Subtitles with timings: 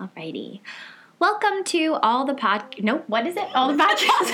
[0.00, 0.60] Alrighty.
[1.18, 2.62] Welcome to all the pod.
[2.80, 3.48] No, what is it?
[3.54, 4.30] All the podcasts.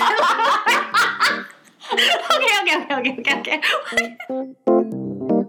[1.93, 2.09] okay,
[2.61, 3.61] okay, okay, okay, okay, okay.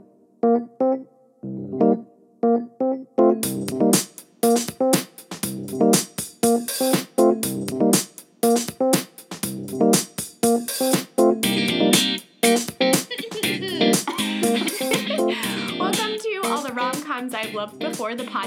[15.78, 18.43] Welcome to all the rom coms I've loved before, the podcast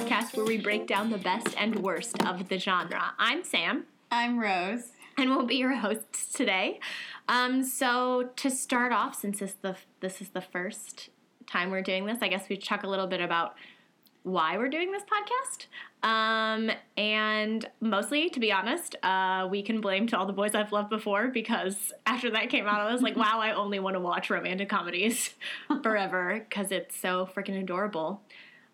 [0.58, 3.14] we break down the best and worst of the genre.
[3.20, 3.86] I'm Sam.
[4.10, 4.92] I'm Rose.
[5.18, 6.80] and we'll be your hosts today.
[7.28, 11.10] Um, so to start off, since this the this is the first
[11.46, 13.54] time we're doing this, I guess we should talk a little bit about
[14.24, 15.68] why we're doing this podcast.
[16.02, 20.72] Um, and mostly, to be honest, uh, we can blame to all the boys I've
[20.72, 24.00] loved before because after that came out, I was like, wow, I only want to
[24.00, 25.36] watch romantic comedies
[25.84, 28.22] forever because it's so freaking adorable.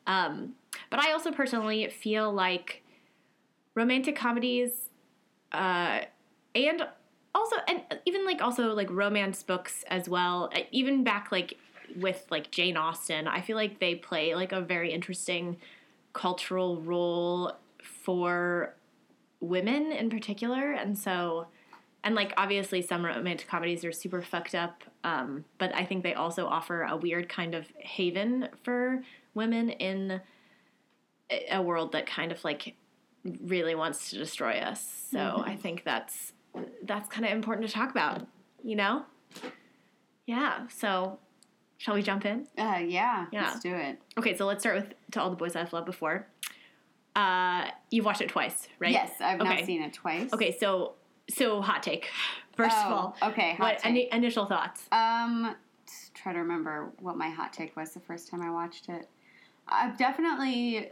[0.08, 0.54] Um,
[0.90, 2.84] but I also personally feel like
[3.76, 4.90] romantic comedies
[5.52, 6.02] uh,
[6.56, 6.88] and
[7.36, 10.50] also and even like also like romance books as well.
[10.56, 11.58] Uh, even back like
[11.98, 15.58] with like jane austen i feel like they play like a very interesting
[16.14, 17.52] cultural role
[17.84, 18.74] for
[19.44, 20.72] women in particular.
[20.72, 21.48] And so
[22.06, 26.14] and like obviously some romantic comedies are super fucked up um, but i think they
[26.14, 29.02] also offer a weird kind of haven for
[29.34, 30.20] women in
[31.50, 32.76] a- world that kind of like
[33.42, 35.08] really wants to destroy us.
[35.12, 36.34] So I think that's
[36.84, 38.28] that's kind of important to talk about,
[38.64, 39.04] you know?
[40.26, 40.68] Yeah.
[40.68, 41.20] So
[41.78, 42.48] shall we jump in?
[42.58, 43.44] Uh, yeah, Yeah.
[43.46, 44.00] let's do it.
[44.18, 46.28] Okay, so let's start with to all the boys I've loved before.
[47.16, 48.92] Uh you've watched it twice, right?
[48.92, 49.66] Yes, I've now Okay.
[49.66, 50.34] seen it twice.
[50.34, 50.94] Okay, so
[51.30, 52.10] so hot take.
[52.56, 54.12] First of Oh, all, okay, hot what take.
[54.12, 54.88] ini- initial thoughts?
[54.92, 55.56] Um,
[56.14, 59.08] try to remember what my hot take was the first time I watched it.
[59.68, 60.92] I've definitely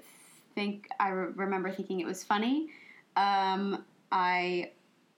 [0.55, 2.67] think I re- remember thinking it was funny.
[3.15, 4.71] Um, I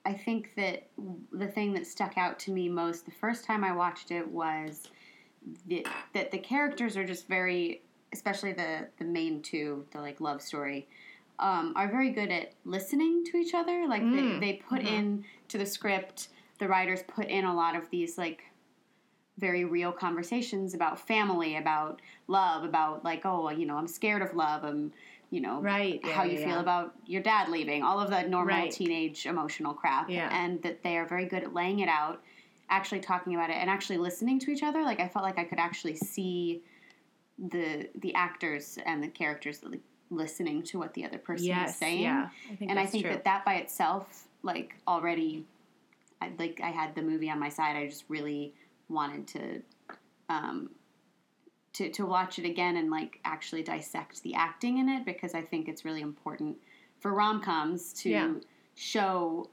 [0.06, 0.86] I think that
[1.32, 4.88] the thing that stuck out to me most the first time I watched it was
[5.66, 7.82] the, that the characters are just very,
[8.12, 10.88] especially the the main two, the like love story,
[11.38, 13.86] um, are very good at listening to each other.
[13.88, 14.86] Like Mm, they, they put mhm.
[14.92, 18.44] in to the script, the writers put in a lot of these like
[19.38, 24.34] very real conversations about family, about love, about like oh you know I'm scared of
[24.34, 24.92] love, I'm
[25.34, 28.22] you know Right, yeah, how you yeah, feel about your dad leaving, all of the
[28.22, 28.70] normal Right.
[28.70, 30.28] teenage emotional crap, Yeah.
[30.32, 32.22] and that they are very good at laying it out,
[32.70, 34.82] actually talking about it, and actually listening to each other.
[34.82, 36.62] Like I felt like I could actually see
[37.52, 39.80] the the actors and the characters like,
[40.10, 42.02] listening to what the other person is Yes, saying.
[42.02, 42.28] yeah.
[42.50, 43.12] I think and I think true.
[43.14, 45.44] that that by itself, like already,
[46.20, 47.74] I, like I had the movie on my side.
[47.74, 48.54] I just really
[48.88, 49.62] wanted to,
[50.28, 50.70] um,
[51.74, 55.42] to to watch it again and like actually dissect the acting in it because I
[55.42, 56.56] think it's really important
[57.00, 58.34] for rom coms to Yeah.
[58.74, 59.50] show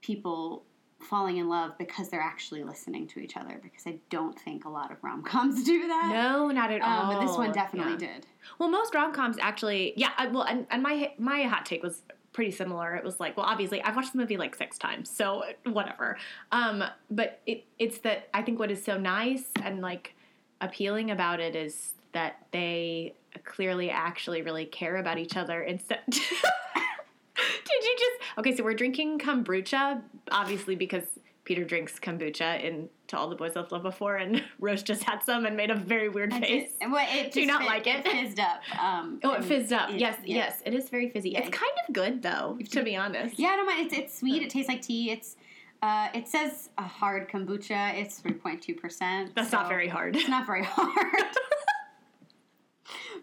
[0.00, 0.64] people
[0.98, 4.68] falling in love because they're actually listening to each other because I don't think a
[4.68, 6.10] lot of rom coms do that.
[6.12, 7.10] no, not at all.
[7.10, 8.14] Um, but this one definitely Yeah.
[8.14, 8.26] did.
[8.58, 10.10] Well, most rom coms actually, yeah.
[10.18, 12.02] I, well, and, and my my hot take was
[12.32, 12.94] pretty similar.
[12.94, 16.16] It was like, well, obviously, I've watched the movie like six times, so whatever.
[16.52, 20.14] Um, but it it's that I think what is so nice and like
[20.60, 26.00] appealing about it is that they clearly actually really care about each other instead.
[26.08, 28.54] Did you just okay?
[28.56, 31.04] So we're drinking kombucha, obviously because
[31.44, 35.22] Peter drinks kombucha in To All the Boys I've Loved Before, and Rose just had
[35.22, 36.70] some and made a very weird I face.
[36.80, 38.06] did- well, it Do you just not like it?
[38.06, 38.60] fizzed up.
[38.78, 39.90] Um, Oh, it fizzed up.
[39.90, 40.36] it- yes, yeah.
[40.36, 41.30] yes, it is very fizzy.
[41.30, 41.40] Yeah.
[41.40, 43.38] It's kind of good though, to be honest.
[43.38, 43.86] Yeah, I don't mind.
[43.86, 44.42] It's, it's sweet.
[44.42, 45.10] It tastes like tea.
[45.10, 45.36] It's
[45.82, 47.94] uh, it says a hard kombucha.
[47.94, 49.34] It's three point two percent.
[49.34, 50.16] That's not very hard.
[50.16, 51.36] It's not very hard.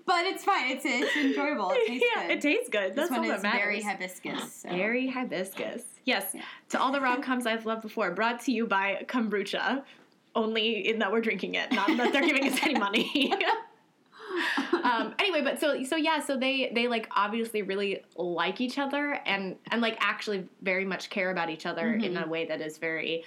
[0.06, 0.72] but it's fine.
[0.72, 1.72] It's it's enjoyable.
[1.72, 2.32] It tastes yeah, good.
[2.38, 2.90] it tastes good.
[2.96, 3.84] This That's one all is that matters.
[3.84, 4.54] hibiscus.
[4.54, 4.70] So.
[4.70, 5.84] Very hibiscus.
[6.06, 6.32] Yes.
[6.34, 6.42] Yeah.
[6.70, 9.84] To all the rom coms I've loved before, brought to you by kombucha.
[10.36, 13.34] Only in that we're drinking it, not that they're giving us any money.
[14.84, 19.20] um, anyway, but so so yeah, so they they like obviously really like each other
[19.26, 22.26] and and like actually very much care about each other in Mhm.
[22.26, 23.24] a way that is very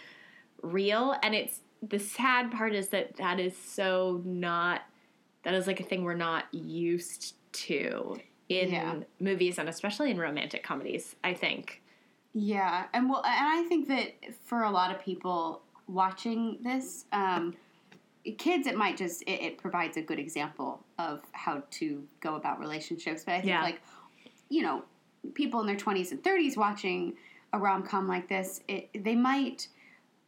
[0.63, 1.15] real.
[1.23, 4.83] And it's the sad part is that that is so not
[5.43, 8.19] that is like a thing we're not used to
[8.49, 8.97] in Yeah.
[9.21, 11.17] movies and especially in romantic comedies.
[11.25, 11.83] I think.
[12.33, 14.13] Yeah, and well, and I think that
[14.45, 17.57] for a lot of people watching this, um,
[18.39, 22.61] kids, it might just it, it provides a good example of how to go about
[22.61, 23.25] relationships.
[23.25, 23.63] But I think Yeah.
[23.63, 23.81] like
[24.49, 24.83] you know,
[25.35, 27.15] people in their twenties and thirties watching
[27.53, 29.69] a rom com like this, it, they might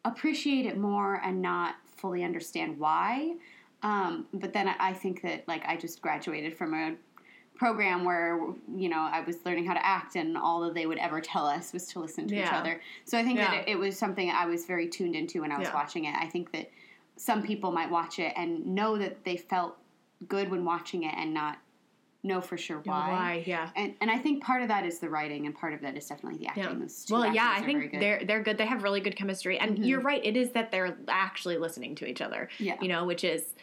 [0.04, 3.34] appreciate it more and not fully understand why.
[3.82, 6.94] Um, but then I, I think that like I just graduated from a
[7.56, 8.38] program where
[8.76, 11.46] you know I was learning how to act, and all that they would ever tell
[11.46, 12.80] us was to listen to each other.
[13.04, 13.50] So I think Yeah.
[13.50, 15.74] that it, it was something I was very tuned into when I was Yeah.
[15.74, 16.14] watching it.
[16.14, 16.70] I think that
[17.16, 19.76] some people might watch it and know that they felt
[20.28, 21.58] good when watching it, and not
[22.24, 23.10] know for sure why.
[23.10, 23.44] Why?
[23.46, 23.68] Yeah.
[23.74, 26.06] And and I think part of that is the writing, and part of that is
[26.06, 26.64] definitely the acting.
[26.64, 26.86] Yeah.
[27.10, 28.58] Well, yeah, I think they're they're good.
[28.58, 29.86] They have really good chemistry, and Mhm.
[29.86, 30.24] you're right.
[30.24, 32.48] It is that they're actually listening to each other.
[32.58, 32.76] Yeah.
[32.80, 33.54] You know, which is,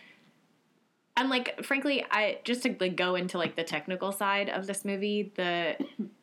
[1.16, 4.84] and like frankly, I just to like go into like the technical side of this
[4.86, 5.76] movie, the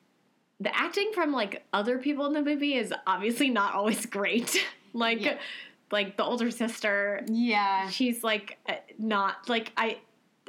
[0.60, 4.64] the acting from like other people in the movie is obviously not always great.
[4.94, 5.36] like, Yeah.
[5.90, 7.88] like the older sister, yeah.
[7.90, 9.98] she's like uh, not like I.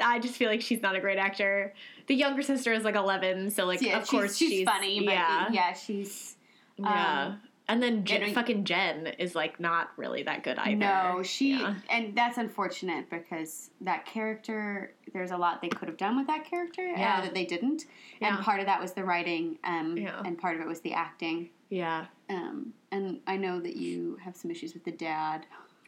[0.04, 1.74] I just feel like she's not a great actor.
[2.08, 5.48] The younger sister is like eleven, so like yeah, of course she's, funny, but yeah,
[5.52, 6.36] yeah, she's
[6.78, 7.26] yeah.
[7.28, 10.76] Um, and then Jen, and fucking Jen is like not really that good either.
[10.78, 11.76] No, she Yeah.
[11.90, 14.94] and that's unfortunate because that character.
[15.14, 17.18] There's a lot they could have done with that character Yeah.
[17.18, 17.86] uh, that they didn't,
[18.22, 18.36] Yeah.
[18.36, 20.22] and part of that was the writing, um, Yeah.
[20.24, 21.50] and part of it was the acting.
[21.70, 22.06] Yeah.
[22.30, 25.46] Um, and I know that you have some issues with the dad.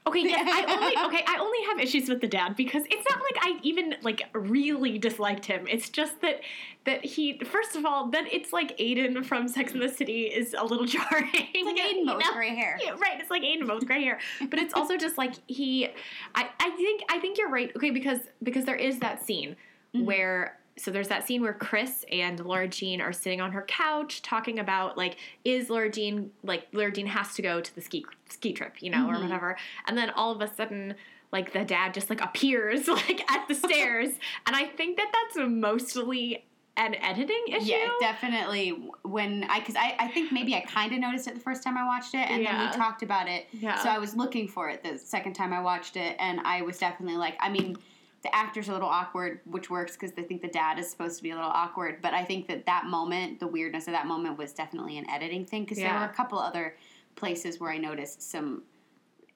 [0.07, 3.19] Okay, yes, I only okay, I only have issues with the dad because it's not
[3.19, 5.67] like I even like really disliked him.
[5.67, 6.41] It's just that
[6.85, 10.55] that he first of all, that it's like Aidan from Sex and the City is
[10.57, 11.29] a little jarring.
[11.33, 12.33] It's like Aidan you know?
[12.33, 12.77] gray hair.
[12.83, 13.19] Yeah, right.
[13.19, 14.19] It's like Aidan both gray hair,
[14.49, 15.87] but it's also just like he.
[16.35, 17.71] I, I think I think you're right.
[17.75, 19.55] Okay, because because there is that scene
[19.95, 20.05] Mm-hmm.
[20.05, 24.21] where so there's that scene where Chris and Laura Jean are sitting on her couch
[24.21, 28.05] talking about like is Laura Jean like Laura Jean has to go to the ski
[28.29, 29.17] ski trip, you know, Mhm.
[29.17, 30.95] or whatever, and then all of a sudden.
[31.31, 34.09] Like the dad just like appears like at the stairs,
[34.47, 36.43] and I think that that's mostly
[36.75, 37.65] an editing issue.
[37.67, 38.69] Yeah, definitely.
[39.03, 41.77] When I, because I, I think maybe I kind of noticed it the first time
[41.77, 43.45] I watched it, and then we talked about it.
[43.51, 43.75] Yeah.
[43.77, 46.79] So I was looking for it the second time I watched it, and I was
[46.79, 47.77] definitely like, I mean,
[48.21, 51.23] the actor's a little awkward, which works because they think the dad is supposed to
[51.23, 52.01] be a little awkward.
[52.01, 55.45] But I think that that moment, the weirdness of that moment, was definitely an editing
[55.45, 55.99] thing because there Yeah.
[56.05, 56.75] were a couple other
[57.15, 58.63] places where I noticed some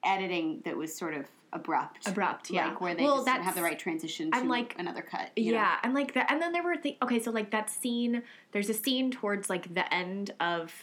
[0.04, 2.08] editing that was sort of abrupt.
[2.08, 2.74] Abrupt, like yeah.
[2.76, 5.32] where they Well, just didn't have the right transition to I'm like- another cut.
[5.38, 5.60] you know?
[5.60, 6.98] Yeah, and like that, and then there were things.
[7.02, 8.24] okay, so like that scene.
[8.52, 10.74] There's a scene towards like the end of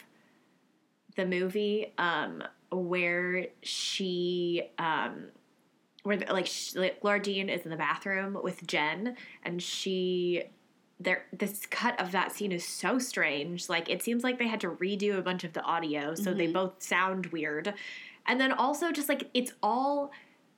[1.17, 5.25] the movie, um, where she, um,
[6.03, 10.43] where the, like sh like Laura Jean is in the bathroom with Jen, and she.
[11.03, 13.67] There, this cut of that scene is so strange.
[13.69, 16.45] Like it seems like they had to redo a bunch of the audio, so they
[16.47, 16.53] Mhm.
[16.53, 17.73] both sound weird.
[18.27, 20.11] And then also just like it's all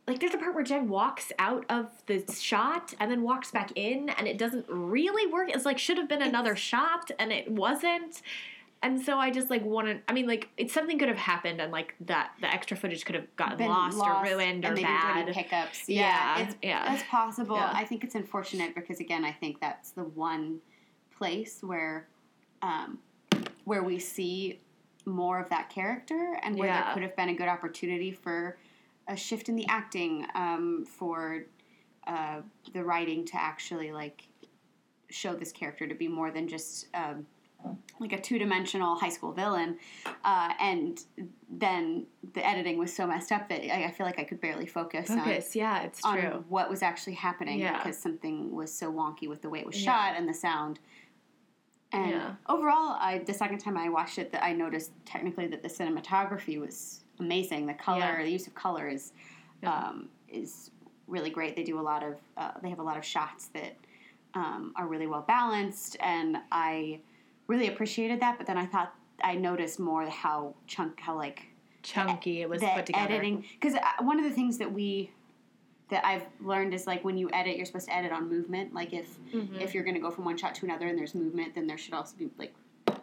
[0.06, 3.72] like there's a part where Jen walks out of the shot and then walks back
[3.76, 5.50] in and it doesn't really work.
[5.50, 8.22] It's like should have been another shot and it wasn't.
[8.84, 11.72] And so I just like wanted I mean like it's something could have happened and
[11.72, 14.82] like that the extra footage could have gotten been lost, or ruined or and they
[14.82, 15.34] didn't bad.
[15.34, 15.88] pickups.
[15.88, 16.02] Yeah,
[16.38, 16.86] Yeah, it's, yeah.
[16.90, 17.56] that's possible.
[17.56, 17.72] Yeah.
[17.74, 20.60] I think it's unfortunate because again, I think that's the one
[21.18, 22.08] place where,
[22.62, 23.00] um,
[23.64, 24.60] where we see
[25.06, 26.84] more of that character and where Yeah.
[26.84, 28.58] there could have been a good opportunity for
[29.08, 31.46] a shift in the acting, um, for
[32.06, 32.42] uh,
[32.74, 34.24] the writing to actually like
[35.10, 36.88] show this character to be more than just.
[36.94, 37.26] Um,
[38.00, 39.78] like a two-dimensional high school villain,
[40.26, 41.04] uh, and
[41.50, 44.66] then the editing was so messed up that I, I feel like I could barely
[44.66, 46.44] focus, Focus, yeah, it's on, true.
[46.50, 47.78] what was actually happening Yeah.
[47.78, 49.94] because something was so wonky with the way it was Yeah.
[49.94, 50.80] shot and the sound.
[51.92, 52.36] And Yeah.
[52.50, 56.60] overall, I the second time I watched it, that I noticed technically that the cinematography
[56.60, 57.68] was amazing.
[57.68, 59.14] The color, the use of color is
[59.64, 60.72] um, is
[61.08, 61.56] really great.
[61.56, 63.78] They do a lot of uh, they have a lot of shots that
[64.34, 67.00] um, are really well balanced, and I
[67.48, 68.38] really appreciated that.
[68.38, 71.44] But then I thought I noticed more how chunk how like
[71.82, 73.14] Chunky, it was put together.
[73.14, 75.12] editing because one of the things that we
[75.90, 78.74] that I've learned is like when you edit, you're supposed to edit on movement.
[78.74, 79.60] Like if Mhm.
[79.62, 81.78] if you're going to go from one shot to another and there's movement, then there
[81.78, 82.54] should also be like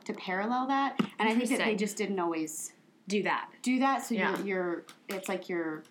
[0.05, 0.99] to parallel that.
[1.19, 2.73] And I think that they just didn't always
[3.07, 3.51] Do that.
[3.63, 4.03] do that.
[4.03, 4.37] So Yeah.
[4.39, 5.85] you're, you're it's like your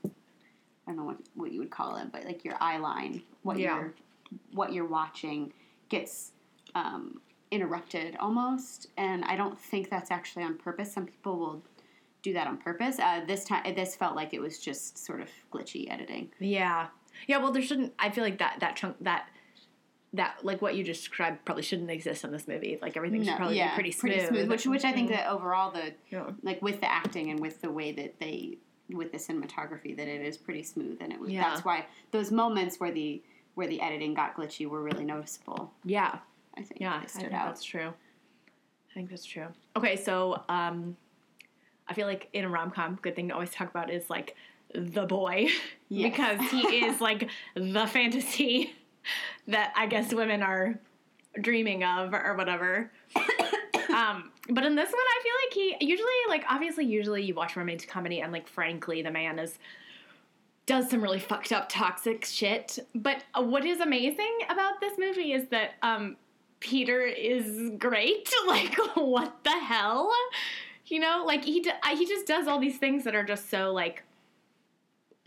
[0.88, 3.58] I don't know what what you would call it, but like your eye line, what
[3.60, 3.76] Yeah.
[3.80, 3.94] you're
[4.54, 5.54] what you're watching
[5.90, 6.32] gets
[6.76, 8.88] um, interrupted almost.
[8.98, 10.92] And I don't think that's actually on purpose.
[10.94, 11.64] Some people will
[12.22, 13.00] do that on purpose.
[13.00, 16.30] Uh, this time, this felt like it was just sort of glitchy editing.
[16.40, 16.88] Yeah.
[17.28, 19.28] Yeah, well there shouldn't I feel like that that chunk that
[20.14, 22.78] that like what you described probably shouldn't exist in this movie.
[22.82, 24.50] Like everything should No, probably yeah, be pretty smooth.
[24.50, 25.14] Which, which I think Mhm.
[25.14, 26.32] that overall the Yeah.
[26.44, 28.58] like with the acting and with the way that they
[28.90, 31.44] with the cinematography that it is pretty smooth and it was Yeah.
[31.44, 33.22] that's why those moments where the
[33.56, 35.74] where the editing got glitchy were really noticeable.
[35.84, 36.20] Yeah.
[36.60, 37.48] I think Yeah, they I think out.
[37.48, 37.88] that's true.
[37.88, 39.48] I think that's true.
[39.76, 40.98] Okay, so um,
[41.88, 44.36] I feel like in a rom com, good thing to always talk about is like
[44.74, 45.48] the boy
[45.90, 46.12] Yes.
[46.12, 48.74] because he is like the fantasy
[49.48, 50.80] that I guess women are
[51.42, 52.92] dreaming of or whatever.
[53.96, 55.34] um, but in this one, I feel
[55.70, 59.40] like he usually like obviously usually you watch romantic comedy and like frankly the man
[59.40, 59.58] is
[60.66, 62.78] does some really fucked up toxic shit.
[62.94, 66.16] But uh, what is amazing about this movie is that um,
[66.60, 68.32] Peter is great.
[68.48, 70.12] Like what the hell?
[70.88, 73.72] You know, like he d- he just does all these things that are just so
[73.72, 74.04] like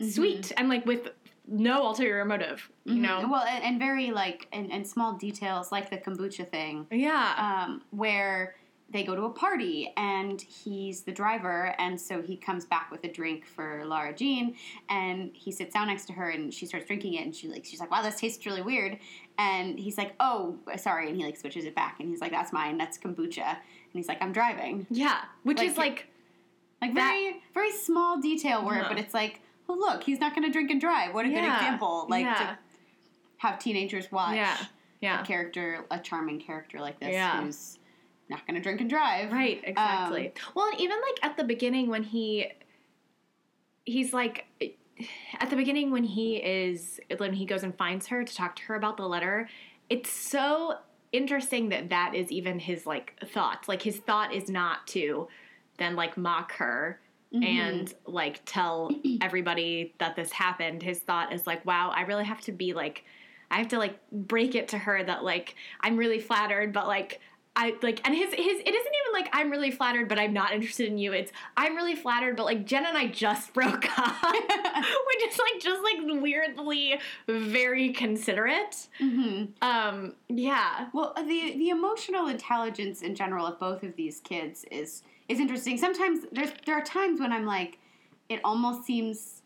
[0.01, 1.09] sweet and like with
[1.47, 2.69] no ulterior motive.
[2.85, 3.19] You know?
[3.19, 3.31] Mm-hmm.
[3.31, 7.63] Well, and, and very like and, and small details like the kombucha thing, Yeah.
[7.65, 8.55] um, where
[8.89, 13.03] they go to a party and he's the driver, and so he comes back with
[13.03, 14.55] a drink for Laura Jean,
[14.89, 17.65] and he sits down next to her, and she starts drinking it, and she like
[17.65, 18.99] she's like, "Wow, this tastes really weird,"
[19.39, 22.53] and he's like, "Oh, sorry," and he like switches it back, and he's like, "That's
[22.53, 23.57] mine, that's kombucha," and
[23.93, 25.21] he's like, "I'm driving." yeah.
[25.43, 26.07] Which like is like
[26.81, 28.81] Like That- very very small detail where, Yeah.
[28.81, 28.89] Uh-huh.
[28.93, 31.13] but it's like, oh look, he's not going to drink and drive.
[31.13, 32.05] What a good example!
[32.09, 32.33] Like Yeah.
[32.35, 32.57] to
[33.37, 34.57] have teenagers watch yeah.
[35.01, 35.21] Yeah.
[35.21, 37.41] a character, a charming character like this Yeah.
[37.41, 37.79] who's
[38.33, 39.31] not going to drink and drive.
[39.31, 40.27] Right, exactly.
[40.27, 42.47] Um, well, and even like at the beginning when he
[43.85, 44.45] he's like
[45.39, 48.63] at the beginning when he is when he goes and finds her to talk to
[48.63, 49.49] her about the letter,
[49.89, 50.77] it's so
[51.11, 53.67] interesting that that is even his like thought.
[53.67, 55.27] Like his thought is not to
[55.77, 56.99] then like mock her
[57.33, 57.43] mm-hmm.
[57.43, 60.81] and like tell everybody that this happened.
[60.81, 63.03] His thought is like, wow, I really have to be like
[63.51, 67.21] I have to like break it to her that like I'm really flattered, but like
[67.55, 70.53] I like and his his it isn't even like I'm really flattered, but I'm not
[70.53, 71.13] interested in you.
[71.13, 74.15] It's I'm really flattered, but like Jen and I just broke up.
[74.23, 78.87] We're just like just like weirdly very considerate.
[78.99, 80.87] hmm Um yeah.
[80.93, 85.77] Well, the the emotional intelligence in general of both of these kids is is interesting.
[85.77, 87.77] Sometimes there's there are times when I'm like,
[88.29, 89.43] it almost seems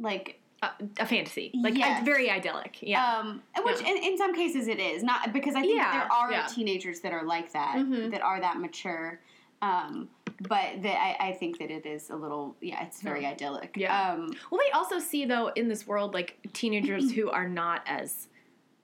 [0.00, 0.70] like A,
[1.00, 1.50] a fantasy.
[1.54, 1.98] Like Yes.
[2.00, 2.78] it's very idyllic.
[2.80, 3.18] Yeah.
[3.18, 3.90] Um, which Yeah.
[3.90, 6.46] in, in some cases it is not because I think Yeah, there are yeah.
[6.46, 8.10] teenagers that are like that Mhm.
[8.10, 9.20] that are that mature.
[9.60, 10.08] Um,
[10.40, 13.74] but that I, I think that it is a little yeah it's very idyllic.
[13.76, 14.12] Yeah.
[14.12, 18.28] Um, Well, we also see though in this world like teenagers who are not as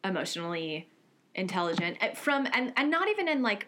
[0.05, 0.89] emotionally
[1.35, 3.67] intelligent uh, from and and not even in like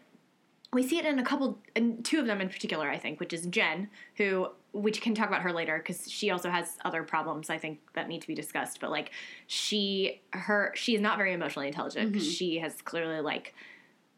[0.75, 3.33] we see it in a couple and two of them in particular I think which
[3.33, 7.49] is Jen who we can talk about her later because she also has other problems
[7.49, 9.13] I think that need to be discussed but like
[9.47, 13.55] she her she is not very emotionally intelligent because she has clearly like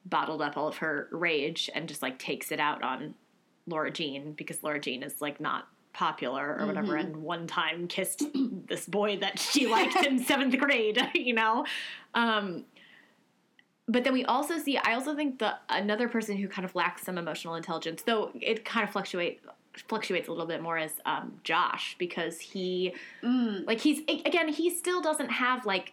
[0.06, 3.14] bottled up all of her rage and just like takes it out on
[3.66, 8.22] Laura Jean because Laura Jean is like not popular or whatever and one time kissed
[8.66, 11.64] this boy that she liked in seventh grade, you know?
[12.14, 12.66] Um,
[13.88, 17.02] but then we also see, I also think the another person who kind of lacks
[17.02, 19.40] some emotional intelligence, though it kind of fluctuate
[19.88, 24.70] fluctuates a little bit more is um, Josh because he mm, like he's again he
[24.70, 25.92] still doesn't have like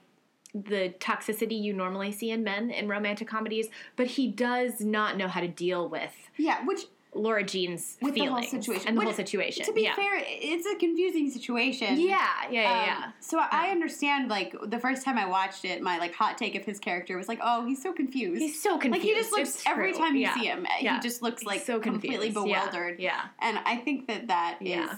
[0.53, 5.27] the toxicity you normally see in men in romantic comedies, but he does not know
[5.27, 6.81] how to deal with yeah, which
[7.15, 9.65] Laura Jean's with the whole situation and the Which, whole situation.
[9.65, 9.95] To be yeah.
[9.95, 11.99] fair, it's a confusing situation.
[11.99, 13.11] yeah, yeah, yeah, Um, yeah.
[13.19, 14.29] So I I understand.
[14.29, 17.27] Like the first time I watched it, my like hot take of his character was
[17.27, 18.93] like, "Oh, he's so confused." He's so confused.
[18.93, 19.99] Like he just looks It's every true.
[20.01, 20.33] time you Yeah.
[20.35, 20.95] see him, Yeah.
[20.95, 22.47] he just looks like so completely confused.
[22.47, 22.59] Yeah.
[22.69, 22.99] bewildered.
[22.99, 23.21] Yeah.
[23.39, 24.97] And I think that that is, Yeah.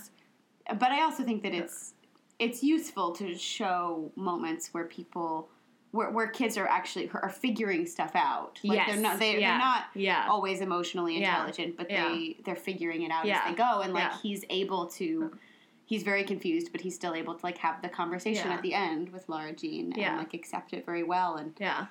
[0.74, 1.93] but I also think that it's
[2.39, 5.50] it's useful to show moments where people
[5.96, 8.60] where, where kids are actually are figuring stuff out.
[8.64, 8.92] Like Yes.
[8.92, 9.50] they're not they, Yeah.
[9.52, 10.28] they're not Yeah.
[10.30, 11.32] always emotionally Yeah.
[11.32, 12.10] intelligent, but Yeah.
[12.10, 13.42] they they're figuring it out Yeah.
[13.44, 13.82] as they go.
[13.82, 14.18] And like Yeah.
[14.22, 15.38] he's able to.
[15.88, 18.56] He's very confused, but he's still able to like have the conversation Yeah.
[18.56, 20.18] at the end with Laura Jean and Yeah.
[20.18, 21.86] like accept it very well and Yeah.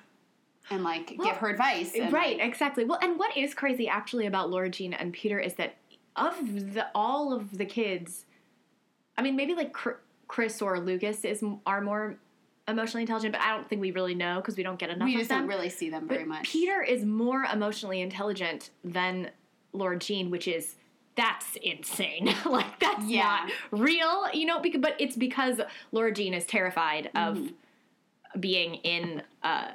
[0.69, 1.95] and like Well, give her advice.
[1.95, 2.83] And, right, like, exactly.
[2.85, 5.77] Well, and what is crazy actually about Laura Jean and Peter is that
[6.15, 8.25] of the all of the kids,
[9.17, 9.73] I mean, maybe like
[10.27, 12.17] Chris or Lucas is are more
[12.67, 15.13] emotionally intelligent, but I don't think we really know because we don't get enough we
[15.15, 16.43] of just don't really see them But very much.
[16.49, 19.29] Peter is more emotionally intelligent than
[19.73, 20.75] Laura Jean, which is
[21.15, 22.33] that's insane.
[22.45, 23.47] like that's Yeah.
[23.47, 24.59] not real, you know.
[24.59, 28.39] Because, but it's because Laura Jean is terrified of Mm-hmm.
[28.39, 29.71] being in uh,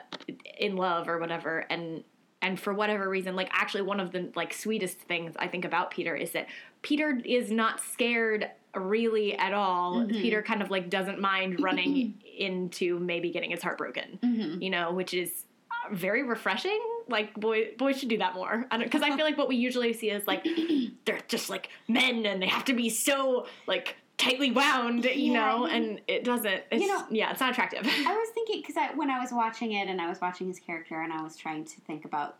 [0.59, 2.05] in love or whatever, and
[2.43, 5.91] and for whatever reason, like actually one of the like sweetest things I think about
[5.91, 6.47] Peter is that
[6.83, 9.97] Peter is not scared really at all.
[9.97, 10.11] Mm-hmm.
[10.12, 14.62] Peter kind of like doesn't mind running into maybe getting his heart broken, Mm-hmm.
[14.62, 16.81] you know, which is uh, very refreshing.
[17.09, 18.67] Like boy, boys should do that more.
[18.79, 20.47] Because I, feel like what we usually see is like
[21.05, 25.33] they're just like men and they have to be so like tightly wound, you Yeah,
[25.33, 26.62] know, I mean- and it doesn't.
[26.71, 27.81] It's, You know- yeah, it's not attractive.
[27.87, 30.59] I was thinking because I, when I was watching it and I was watching his
[30.61, 32.37] character and I was trying to think about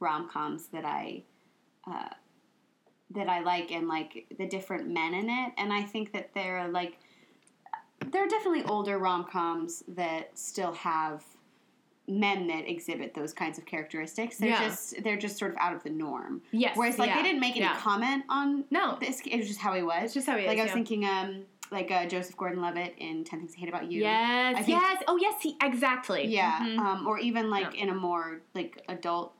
[0.00, 1.22] rom coms that I
[1.90, 2.08] uh,
[3.10, 6.68] that I like and like the different men in it, and I think that they're
[6.68, 6.98] like
[8.10, 11.22] there are definitely older rom coms that still have
[12.08, 14.38] men that exhibit those kinds of characteristics.
[14.38, 14.68] They're Yeah.
[14.68, 16.42] just they're just sort of out of the norm.
[16.50, 16.76] Yes.
[16.76, 17.76] Whereas like yeah, they didn't make any yeah.
[17.76, 18.96] comment on No.
[19.00, 19.20] this.
[19.24, 20.04] It was just how he was.
[20.04, 23.22] It's just how he like is, I was thinking, um, like uh, Joseph Gordon-Levitt in
[23.22, 24.00] Ten Things I Hate About You.
[24.02, 24.56] Yes.
[24.56, 25.02] Think- yes.
[25.06, 25.40] Oh, yes.
[25.40, 26.26] He, exactly.
[26.26, 26.78] Yeah, Mhm.
[26.78, 29.32] um, or even like in a more like adult,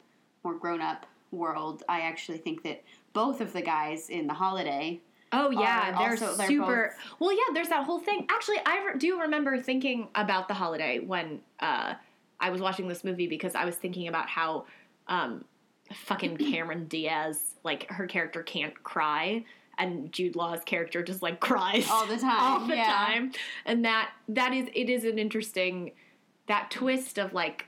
[0.44, 1.82] more grown-up world.
[1.88, 5.00] I actually think that both of the guys in The Holiday.
[5.32, 6.96] Oh yeah, they're also- they're super.
[7.20, 8.26] well, yeah, there's that whole thing.
[8.28, 11.94] Actually, I re- do remember thinking about the holiday when uh,
[12.40, 14.64] I was watching this movie because I was thinking about how
[15.06, 15.44] um,
[15.92, 19.44] fucking Cameron Diaz, like her character can't cry,
[19.78, 22.92] and Jude Law's character just like cries All the time, all the yeah.
[22.92, 23.30] time,
[23.66, 25.92] and that that is it is an interesting
[26.48, 27.66] that twist of like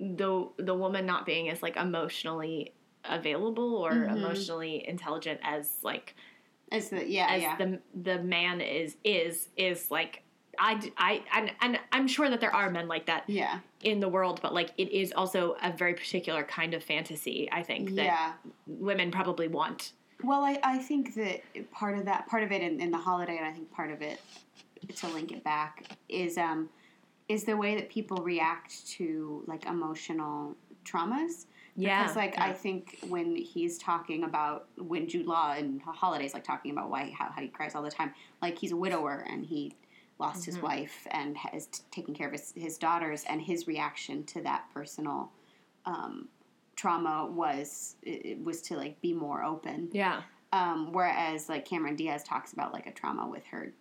[0.00, 2.72] the the woman not being as like emotionally
[3.08, 4.16] available or Mhm.
[4.16, 6.14] emotionally intelligent as like
[6.72, 10.22] As the yeah as yeah the the man is is is like
[10.58, 14.08] I, I and, and I'm sure that there are men like that yeah in the
[14.08, 17.48] world, but like it is also a very particular kind of fantasy.
[17.52, 18.32] I think that yeah.
[18.66, 19.92] women probably want.
[20.24, 23.36] Well, I, I think that part of that, part of it in, in the holiday,
[23.36, 24.18] and I think part of it
[24.96, 26.68] to link it back is um,
[27.28, 31.46] is the way that people react to like emotional traumas.
[31.76, 32.44] Yeah, Because like yeah.
[32.46, 37.12] I think when he's talking about when Jude Law and holidays like talking about why
[37.16, 39.74] how, how he cries all the time, like he's a widower and he
[40.18, 40.64] lost his Mm-hmm.
[40.66, 45.30] wife and is taking care of his, his daughters, and his reaction to that personal
[45.84, 46.28] um,
[46.74, 47.96] trauma was
[48.42, 49.88] was to like be more open.
[49.92, 53.72] yeah, Um, whereas like Cameron Diaz talks about like a trauma with her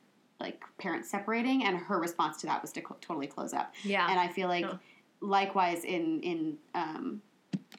[0.41, 3.73] like parents separating, and her response to that was to cl- totally close up.
[3.83, 4.73] yeah, And I feel like Yeah.
[5.21, 7.21] likewise in in um,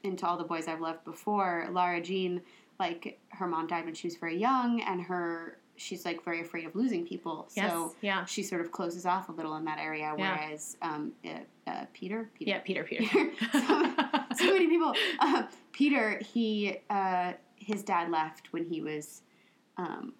[0.07, 2.41] into all the boys I've loved before, Lara Jean,
[2.79, 6.65] like her mom died when she was very young, and her she's like very afraid
[6.67, 7.47] of losing people.
[7.55, 10.15] yes, So yeah, she sort of closes off a little in that area.
[10.17, 10.37] Yeah.
[10.39, 11.31] Whereas um, uh,
[11.71, 12.59] uh, Peter, Peter, yeah.
[12.61, 13.05] Peter, Peter.
[13.53, 13.93] so,
[14.37, 14.95] so many people.
[15.19, 19.23] Uh, Peter, he uh, his dad left when he was
[19.77, 20.15] um,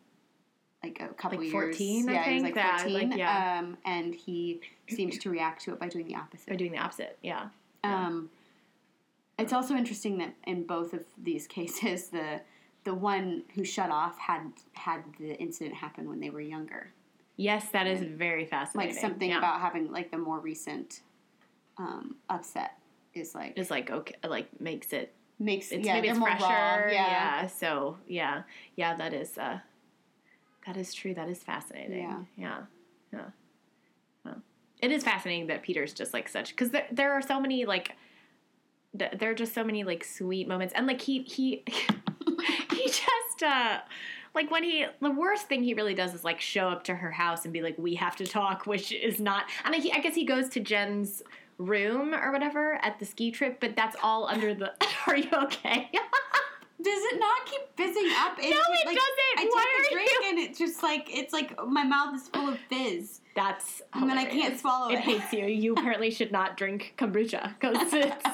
[0.83, 1.53] like a couple Like years.
[1.77, 3.11] 14, I yeah, he was like that, fourteen.
[3.11, 3.59] like, yeah.
[3.61, 6.47] um, and he seems to react to it by doing the opposite.
[6.47, 7.19] They're doing the opposite.
[7.23, 7.49] Yeah,
[7.85, 8.07] yeah.
[8.07, 8.31] Um,
[9.39, 12.41] it's also interesting that in both of these cases, the
[12.85, 16.93] the one who shut off had had the incident happen when they were younger.
[17.37, 18.95] yes, that is very fascinating.
[18.95, 19.39] Like something yeah.
[19.39, 21.01] about having like the more recent
[21.79, 22.79] um, upset
[23.15, 26.45] is like is like okay, like makes it makes it's yeah maybe it's more fresher.
[26.45, 27.47] raw, yeah.
[27.47, 28.43] So yeah,
[28.77, 29.59] yeah, that is uh,
[30.67, 31.15] that is true.
[31.15, 31.99] That is fascinating.
[31.99, 32.19] Yeah.
[32.37, 32.59] yeah,
[33.13, 33.27] yeah.
[34.25, 34.43] Well,
[34.81, 37.97] it is fascinating that Peter's just like such because there there are so many like
[39.19, 41.63] there are just so many like sweet moments and like he he
[42.73, 43.79] he just uh
[44.35, 47.11] like when he the worst thing he really does is like show up to her
[47.11, 50.15] house and be like we have to talk which is not and I, I guess
[50.15, 51.23] he goes to jen's
[51.59, 54.73] room or whatever at the ski trip but that's all under the
[55.07, 55.91] are you okay
[56.79, 58.37] Does it not keep fizzing up?
[58.39, 58.99] No, it doesn't.
[59.39, 62.29] I Why take a drink you- and it's just like it's like my mouth is
[62.29, 65.01] full of fizz, that's and then I can't swallow it it.
[65.01, 68.27] hates you you apparently should not drink kombucha because it's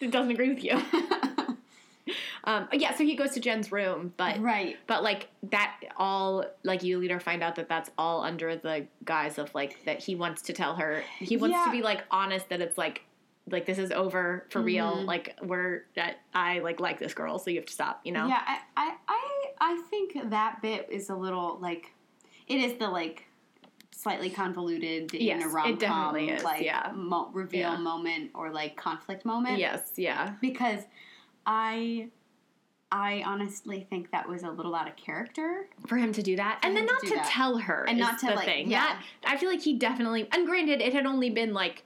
[0.00, 0.80] it doesn't agree with you
[2.44, 4.76] um yeah so he goes to jen's room but right.
[4.86, 9.38] But like that all like you later find out that that's all under the guise
[9.38, 11.64] of like that he wants to tell her he wants Yeah.
[11.64, 13.02] to be like honest that it's like
[13.50, 15.06] like this is over for real Mhm.
[15.06, 18.28] like we're that I like like this girl so you have to stop you know
[18.28, 21.92] Yeah, I, I, I, I think that bit is a little like,
[22.48, 23.26] it is the like
[23.96, 26.92] slightly convoluted Yes, in a rom com like yeah.
[26.94, 27.76] mo- reveal Yeah.
[27.78, 29.58] moment or like conflict moment.
[29.58, 30.80] yes yeah because
[31.46, 32.08] I,
[32.92, 35.68] I honestly think that was a little out of character.
[35.86, 38.26] for him to do that and then to not to tell her And not to,
[38.26, 38.84] the like, thing yeah.
[38.84, 41.84] That- I feel like he definitely and granted it had only been like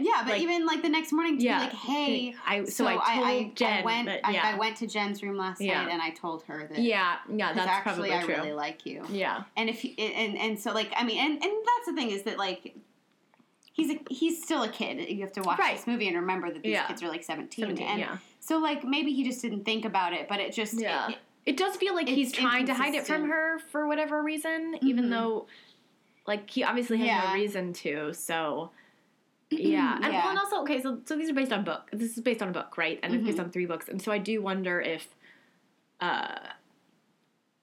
[0.00, 1.58] Yeah, but like, even like the next morning to Yeah.
[1.58, 2.34] be like, hey.
[2.46, 4.06] I so, I told I, Jen went.
[4.06, 5.82] that, I, yeah I went to Jen's room last Yeah.
[5.82, 6.78] night and I told her that.
[6.78, 9.04] yeah yeah, that's actually probably I true really like you.
[9.10, 12.10] yeah And if he, and and so like I mean and and that's the thing
[12.10, 12.74] is that like
[13.72, 15.08] he's a, he's still a kid.
[15.10, 15.76] You have to watch Right.
[15.76, 16.86] this movie and remember that these Yeah.
[16.86, 17.64] kids are like seventeen.
[17.64, 20.74] 17 and yeah so like maybe he just didn't think about it, but it just
[20.80, 21.08] Yeah.
[21.10, 24.76] it- It does feel like he's trying to hide it from her for whatever reason,
[24.80, 25.10] even Mhm.
[25.10, 25.46] though,
[26.24, 27.24] like, he obviously has Yeah.
[27.28, 28.12] no reason to.
[28.14, 28.70] So,
[29.60, 30.10] yeah, and, Yeah.
[30.22, 31.88] well, and also, okay, so so these are based on book.
[31.92, 32.98] This is based on a book, right?
[33.02, 33.44] And it's based Mhm.
[33.44, 35.08] on three books, and so I do wonder if,
[36.00, 36.38] uh,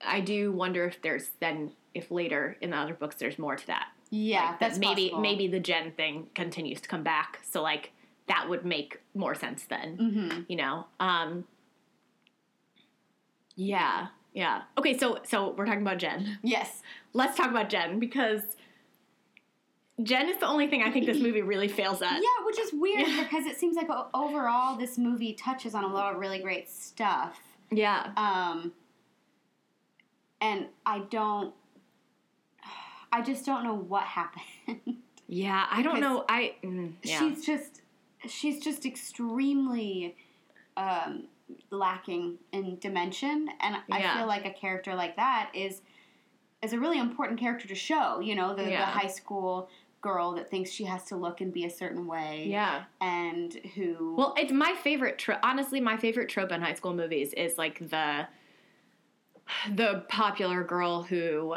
[0.02, 3.66] I do wonder if there's then if later in the other books there's more to
[3.66, 3.88] that.
[4.10, 5.20] yeah, Like, that that's maybe possible.
[5.22, 7.40] maybe the Jen thing continues to come back.
[7.42, 7.92] So like
[8.26, 10.40] that would make more sense then Mm-hmm.
[10.48, 11.44] you know um
[13.56, 16.82] yeah yeah okay so so we're talking about jen Yes.
[17.12, 18.42] let's talk about jen because
[20.02, 22.12] Jen is the only thing I think this movie really fails at.
[22.14, 23.22] Yeah, which is weird Yeah.
[23.22, 27.40] because it seems like overall this movie touches on a lot of really great stuff.
[27.70, 28.10] Yeah.
[28.16, 28.72] Um,
[30.40, 31.54] and I don't,
[33.12, 34.44] I just don't know what happened.
[35.26, 36.24] Yeah, I don't know.
[36.28, 37.18] I mm, yeah.
[37.20, 37.82] She's just,
[38.28, 40.16] she's just extremely
[40.76, 41.24] um,
[41.70, 44.18] lacking in dimension, and I Yeah.
[44.18, 45.82] feel like a character like that is
[46.62, 48.20] is a really important character to show.
[48.20, 49.68] You know, the, the high school
[50.02, 52.84] girl that thinks she has to look and be a certain way, yeah.
[53.00, 55.40] and who Well, it's my favorite trope.
[55.42, 58.26] Honestly, my favorite trope in high school movies is like the
[59.74, 61.56] the popular girl who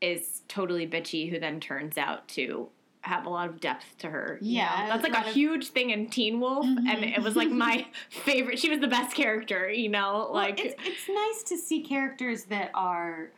[0.00, 2.68] is totally bitchy, who then turns out to
[3.02, 4.38] have a lot of depth to her.
[4.42, 4.88] Yeah, know?
[4.88, 7.16] that's like a a, lot of- huge thing in Teen Wolf, and Mhm.
[7.16, 8.58] it was like my favorite.
[8.58, 10.28] She was the best character, you know.
[10.30, 13.30] Well, Like, it's it's nice to see characters that are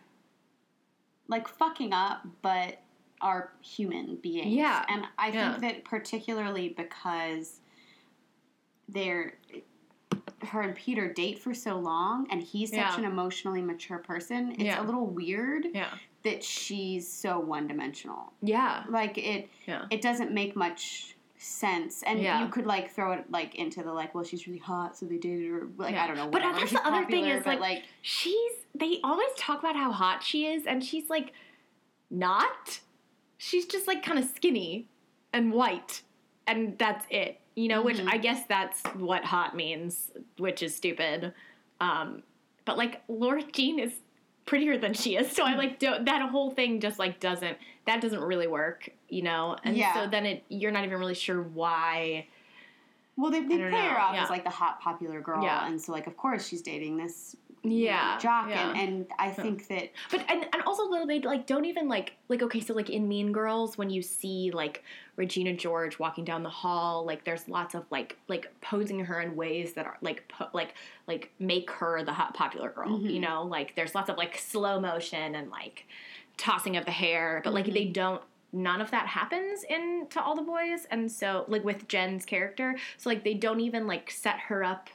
[1.28, 2.80] like fucking up, but
[3.20, 4.46] are human beings.
[4.54, 5.50] Yeah, and I yeah.
[5.58, 7.60] think that particularly because
[8.88, 9.34] they're
[10.48, 12.96] her and Peter date for so long, and he's such Yeah.
[12.98, 14.52] an emotionally mature person.
[14.52, 14.82] It's Yeah.
[14.82, 15.88] a little weird yeah,
[16.22, 18.32] that she's so one dimensional.
[18.40, 19.86] yeah, Like it, yeah.
[19.90, 22.42] it doesn't make much sense and Yeah.
[22.42, 25.18] you could like throw it like into the like well she's really hot so they
[25.18, 26.02] dated her like Yeah.
[26.02, 26.60] i don't know But I whatever.
[26.62, 30.24] guess She's the other thing is, like, like, she's they always talk about how hot
[30.24, 31.32] she is and she's like
[32.10, 32.80] not
[33.38, 34.88] she's just like kind of skinny
[35.32, 36.02] and white
[36.46, 38.08] and that's it you know which Mhm.
[38.12, 41.32] i guess that's what hot means which is stupid
[41.80, 42.22] um
[42.64, 43.92] but like laura jean is
[44.44, 48.00] prettier than she is so i like don't that whole thing just like doesn't that
[48.00, 49.94] doesn't really work you know and Yeah.
[49.94, 52.26] so then it you're not even really sure why
[53.16, 54.24] well they, they play don't her know, off yeah.
[54.24, 55.66] as like the hot popular girl Yeah.
[55.66, 58.70] and so like of course she's dating this know, yeah jock yeah.
[58.70, 62.12] and, and i think that But and, and also though they like don't even like
[62.28, 64.84] like okay so like in Mean Girls when you see like
[65.16, 69.34] Regina George walking down the hall like there's lots of like like posing her in
[69.36, 70.74] ways that are like po- like
[71.06, 73.10] like make her the hot popular girl Mhm.
[73.12, 75.86] you know like there's lots of like slow motion and like
[76.36, 77.72] tossing of the hair but like Mhm.
[77.74, 81.86] they don't none of that happens in to all the boys and so like with
[81.88, 84.88] Jen's character so like they don't even like set her up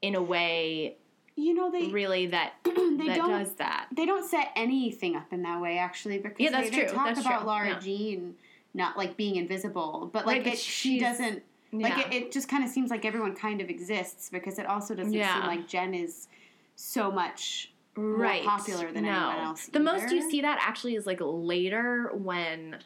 [0.00, 0.96] in a way
[1.36, 5.32] you know they really that they that don't does that they don't set anything up
[5.32, 7.68] in that way actually because Yeah, that's they, they true, talk that's about true, Laura
[7.68, 7.78] yeah.
[7.80, 8.34] Jean
[8.72, 11.42] not like being invisible but Right, like but it, she doesn't
[11.72, 14.94] like it, it just kind of seems like everyone kind of exists because it also
[14.94, 15.34] doesn't Yeah.
[15.40, 16.28] seem like Jen is
[16.76, 18.44] so much right.
[18.44, 19.10] popular than no.
[19.10, 22.78] anyone else The most you see that actually is like later when,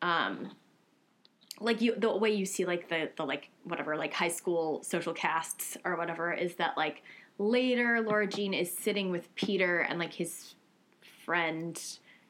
[0.00, 0.50] um,
[1.60, 5.12] like you the way you see like the the like whatever like high school social
[5.12, 7.02] casts or whatever is that like
[7.38, 10.54] later Laura Jean is sitting with Peter and like his
[11.24, 11.80] friend.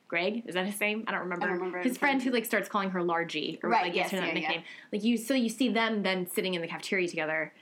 [0.08, 1.04] Greg is that his name?
[1.06, 1.46] I don't remember.
[1.46, 2.28] I don't remember his friend name.
[2.28, 4.48] who like starts calling her Largy or Right, like yes, gives her that yeah, yeah.
[4.48, 4.64] nickname.
[4.92, 7.54] Like you, so you see them then sitting in the cafeteria together,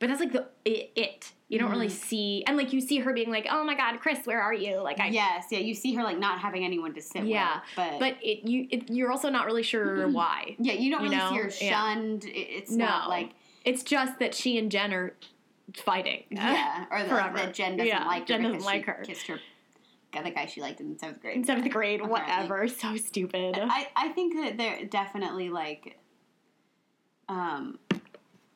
[0.00, 0.90] but that's like the it.
[0.96, 1.32] it.
[1.48, 1.90] You don't really Mhm.
[1.90, 4.78] see, and like you see her being like, "Oh my God, Chris, where are you?"
[4.80, 7.62] Like I, yes, yeah, you see her like not having anyone to sit Yeah, with,
[7.76, 10.56] but, but it you it, you're also not really sure why.
[10.58, 11.70] yeah, you don't you really know, see her yeah.
[11.94, 12.24] shunned.
[12.24, 12.86] It, it's No.
[12.86, 13.30] not like
[13.64, 15.14] It's just that she and Jen are
[15.76, 16.24] fighting.
[16.30, 17.36] yeah, or the, Forever.
[17.38, 19.02] that Jen doesn't Yeah, like her Jen doesn't because like her.
[19.04, 19.40] Kissed her,
[20.12, 21.36] got the guy she liked in seventh grade.
[21.36, 22.20] in seventh grade, Apparently.
[22.48, 22.68] whatever.
[22.68, 23.58] So stupid.
[23.60, 25.98] I, I think that they're definitely like
[27.28, 27.78] um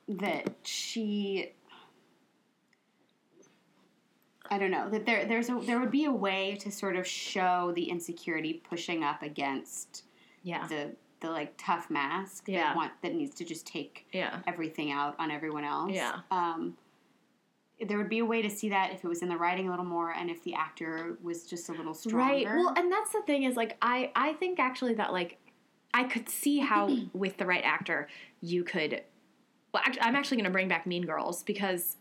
[0.09, 1.53] that she
[4.51, 7.07] I don't know that there there's a there would be a way to sort of
[7.07, 10.05] show the insecurity pushing up against
[10.45, 12.69] yeah, the the like tough mask Yeah.
[12.69, 15.91] that want that needs to just take yeah, everything out on everyone else.
[15.93, 16.21] Yeah.
[16.31, 16.77] Um
[17.81, 19.71] there would be a way to see that if it was in the writing a
[19.71, 22.19] little more and if the actor was just a little stronger.
[22.19, 22.47] right.
[22.47, 25.39] Well, and that's the thing is like I I think actually that like
[25.93, 28.09] I could see how with the right actor
[28.41, 29.03] you could.
[29.73, 31.97] Well, actually, I'm actually going to bring back Mean Girls because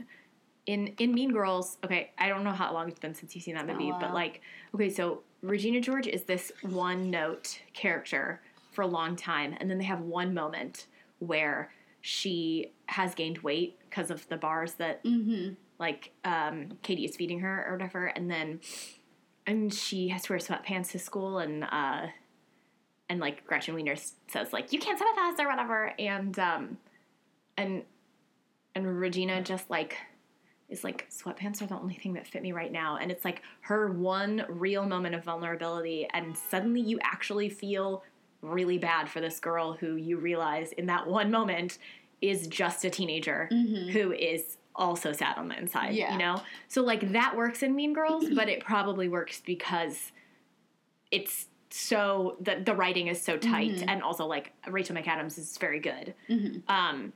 [0.65, 3.55] in in Mean Girls, okay, I don't know how long it's been since you've seen
[3.55, 4.41] that movie, but like,
[4.73, 9.77] okay, so Regina George is this one note character for a long time, and then
[9.77, 10.87] they have one moment
[11.19, 15.53] where she has gained weight because of the bars that mm-hmm.
[15.79, 18.59] Like um, Cady is feeding her or whatever, and then
[19.47, 22.07] and she has to wear sweatpants to school, and uh,
[23.09, 23.95] and like Gretchen Wiener
[24.27, 26.77] says like you can't sit with us or whatever, and um,
[27.57, 27.83] and
[28.73, 29.97] and Regina just like
[30.69, 33.41] is like sweatpants are the only thing that fit me right now, and it's like
[33.61, 38.03] her one real moment of vulnerability, and suddenly you actually feel
[38.41, 41.79] really bad for this girl who you realize in that one moment
[42.21, 43.89] is just a teenager Mhm.
[43.91, 45.93] who is also sad on the inside.
[45.95, 46.11] Yeah.
[46.13, 46.41] You know?
[46.67, 50.11] So like that works in Mean Girls, but it probably works because
[51.11, 55.79] it's so the the writing is so tight, and also like Rachel McAdams is very
[55.79, 56.13] good.
[56.67, 57.13] Um,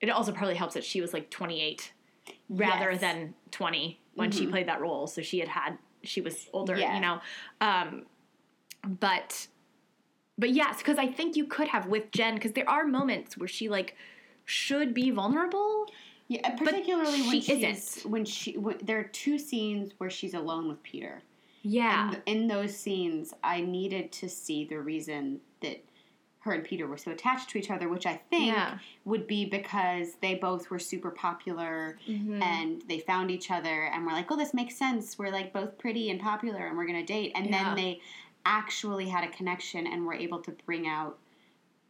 [0.00, 1.92] it also probably helps that she was like 28
[2.48, 3.00] rather Yes.
[3.00, 6.94] than 20 when she played that role, so she had had she was older, Yeah.
[6.94, 7.20] you know.
[7.60, 8.06] Um,
[8.86, 9.46] but
[10.38, 13.48] but yes, because I think you could have with Jen because there are moments where
[13.48, 13.94] she like
[14.46, 15.86] should be vulnerable.
[16.30, 18.10] Yeah, particularly when she she's isn't.
[18.10, 21.22] when she when, there are two scenes where she's alone with Peter.
[21.62, 25.84] Yeah, And in those scenes, I needed to see the reason that
[26.38, 28.78] her and Peter were so attached to each other, which I think Yeah.
[29.04, 32.42] would be because they both were super popular Mm-hmm.
[32.42, 35.18] and they found each other and were like, oh, this makes sense.
[35.18, 37.32] We're like both pretty and popular and we're going to date.
[37.34, 37.64] And Yeah.
[37.64, 38.00] then they
[38.46, 41.18] actually had a connection and were able to bring out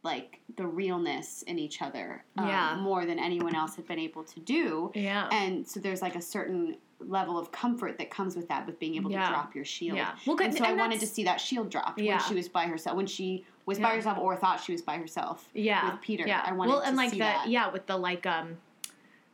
[0.03, 2.75] like the realness in each other um, Yeah.
[2.77, 4.91] more than anyone else had been able to do.
[4.95, 8.79] yeah, And so there's like a certain level of comfort that comes with that, with
[8.79, 9.25] being able Yeah.
[9.27, 9.97] to drop your shield.
[9.97, 10.13] Yeah.
[10.25, 12.17] Well, good- and so I wanted to see that shield dropped Yeah.
[12.17, 14.97] when she was by herself, when she was by herself or thought she was by
[14.97, 15.47] herself.
[15.53, 16.25] yeah, with Peter.
[16.27, 17.47] Yeah, I wanted well, to and like the that.
[17.47, 18.57] yeah with the like um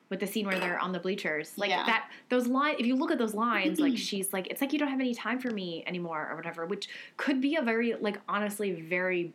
[0.09, 1.85] with the scene where they're on the bleachers, like Yeah.
[1.85, 2.77] that those lines.
[2.79, 5.13] If you look at those lines, like she's like, it's like you don't have any
[5.13, 9.33] time for me anymore or whatever, which could be a very like honestly very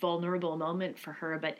[0.00, 1.56] vulnerable moment for her, but.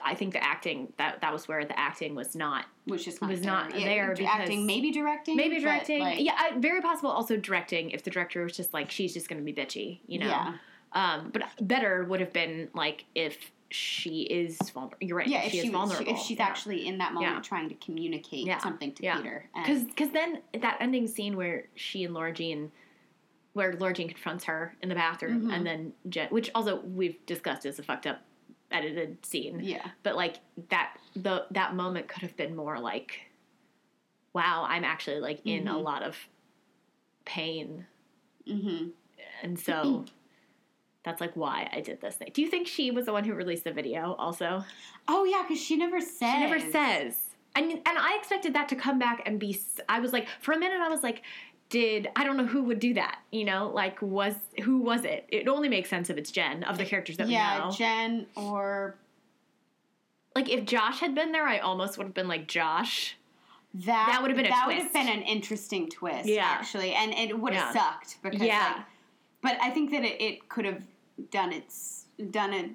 [0.00, 3.30] I think the acting that that was where the acting was not Which is not
[3.30, 3.50] Was there.
[3.50, 5.98] not Yeah, there acting, because- maybe directing, maybe directing.
[5.98, 7.10] like, yeah, I, very possible.
[7.10, 10.20] Also directing if the director was just like she's just going to be bitchy, you
[10.20, 10.26] know.
[10.26, 10.52] Yeah.
[10.92, 14.96] Um, but better would have been like if she is vulnerable.
[15.00, 15.26] You're right.
[15.26, 15.42] yeah.
[15.44, 16.10] if she she, vulnerable.
[16.10, 16.44] if she's yeah.
[16.46, 17.40] actually in that moment Yeah.
[17.42, 18.58] trying to communicate Yeah.
[18.58, 19.16] something to Yeah.
[19.18, 22.72] Peter, because because then that ending scene where she and Laura Jean,
[23.52, 25.50] where Laura Jean confronts her in the bathroom, Mm-hmm.
[25.50, 28.20] and then Jen, which also we've discussed is a fucked up
[28.70, 29.60] edited scene.
[29.62, 30.36] yeah, But like
[30.70, 33.20] that the that moment could have been more like,
[34.32, 35.82] wow, I'm actually like in a Mhm.
[35.82, 36.16] lot of
[37.26, 37.86] pain,
[38.46, 38.88] hmm
[39.42, 40.04] and so.
[41.08, 42.30] That's like why I did this thing.
[42.34, 44.14] Do you think she was the one who released the video?
[44.18, 44.62] Also,
[45.08, 46.32] oh yeah, because she never says.
[46.32, 47.14] She never says.
[47.56, 49.58] And and I expected that to come back and be.
[49.88, 51.22] I was like, for a minute, I was like,
[51.70, 53.20] did I don't know who would do that?
[53.32, 55.24] You know, like was who was it?
[55.30, 57.70] It only makes sense if it's Jen of the characters that we Yeah, know.
[57.70, 58.94] Jen or
[60.36, 63.16] like if Josh had been there, I almost would have been like Josh.
[63.74, 64.10] that.
[64.12, 66.28] That would've been a that would have been an interesting twist.
[66.28, 66.44] Yeah.
[66.44, 67.80] actually, and it would have Yeah.
[67.82, 68.74] sucked because Yeah.
[68.76, 68.84] like,
[69.40, 70.82] but I think that it, it could have
[71.30, 72.70] done its done it.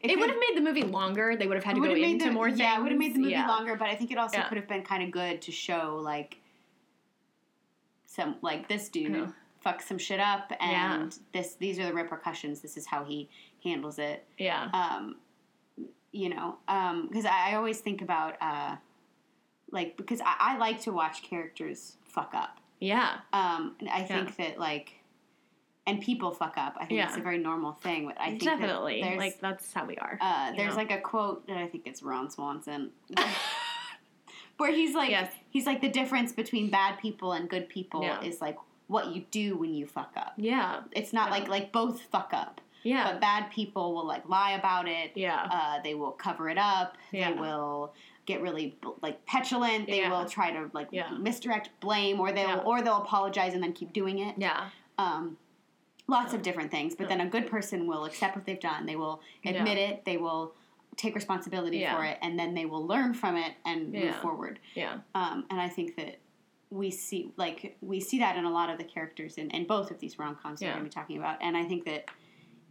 [0.00, 1.36] It would have made the movie longer.
[1.36, 2.58] They would have had to go into the, more things.
[2.58, 3.46] Yeah, it would have made the movie Yeah.
[3.46, 4.48] longer, but I think it also Yeah.
[4.48, 6.38] could have been kind of good to show like
[8.06, 9.26] some like this dude Yeah.
[9.64, 10.94] fucks some shit up, Yeah.
[11.02, 12.60] and this these are the repercussions.
[12.60, 13.28] This is how he
[13.62, 14.26] handles it.
[14.38, 14.68] Yeah.
[14.74, 15.16] Um,
[16.10, 16.58] you know,
[17.08, 18.76] because I, I always think about uh,
[19.70, 22.58] like because I, I like to watch characters fuck up.
[22.80, 23.20] yeah.
[23.32, 24.94] Um, and I think that like.
[25.86, 26.76] And people fuck up.
[26.76, 27.08] I think Yeah.
[27.08, 28.06] it's a very normal thing.
[28.06, 29.02] But I think Definitely.
[29.02, 30.16] there's, Like that's how we are.
[30.20, 30.76] uh, there's know?
[30.76, 32.90] like a quote that I think it's Ron Swanson,
[34.58, 35.32] where he's like, Yes.
[35.50, 38.20] he's like the difference between bad people and good people Yeah.
[38.22, 40.34] is like what you do when you fuck up.
[40.36, 40.80] yeah.
[40.92, 41.38] It's not Yeah.
[41.38, 43.10] like like both fuck up, Yeah.
[43.10, 45.12] but bad people will like lie about it.
[45.16, 45.48] yeah.
[45.50, 46.96] Uh, they will cover it up.
[47.10, 47.32] Yeah.
[47.32, 47.92] They will
[48.26, 49.88] get really like petulant.
[49.88, 53.92] They will try to like misdirect blame, or they'll or they'll apologize and then keep
[53.92, 54.36] doing it.
[54.38, 54.68] yeah.
[54.98, 55.38] Um,
[56.08, 56.94] lots of different things.
[56.94, 58.86] But then a good person will accept what they've done.
[58.86, 60.04] They will admit it.
[60.04, 60.54] They will
[60.96, 61.96] take responsibility Yeah.
[61.96, 64.58] for it, and then they will learn from it and move forward.
[64.74, 64.98] Yeah.
[65.14, 66.18] Um, and I think that
[66.70, 69.90] we see like we see that in a lot of the characters in, in both
[69.90, 70.68] of these rom coms Yeah.
[70.68, 71.36] we're going to be talking about.
[71.42, 72.06] And I think that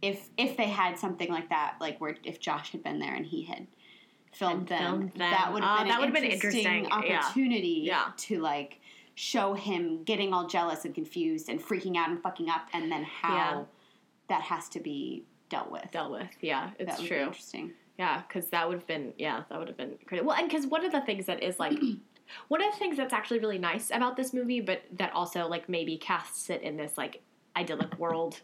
[0.00, 3.24] if if they had something like that, like where if Josh had been there and
[3.24, 3.66] he had
[4.32, 5.18] filmed them, filmed them.
[5.30, 7.10] that would have been that an would've been interesting, interesting.
[7.10, 7.18] Yeah.
[7.20, 8.04] opportunity Yeah.
[8.16, 8.80] to like
[9.14, 13.04] show him getting all jealous and confused and freaking out and fucking up, and then
[13.04, 13.64] how Yeah.
[14.28, 15.90] that has to be dealt with.
[15.90, 16.28] Dealt with.
[16.40, 16.70] Yeah.
[16.78, 17.18] It's true.
[17.18, 17.72] interesting.
[17.98, 20.24] Yeah, because that would have been yeah, that would have been great.
[20.24, 21.78] Well, and because one of the things that is like
[22.48, 25.68] one of the things that's actually really nice about this movie, but that also like
[25.68, 27.22] maybe casts it in this like
[27.54, 28.40] idyllic world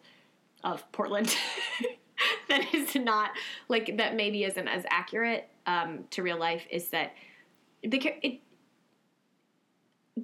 [0.64, 1.34] of Portland
[2.48, 3.30] that is not
[3.68, 7.14] like that maybe isn't as accurate um, to real life is that
[7.82, 8.40] the it.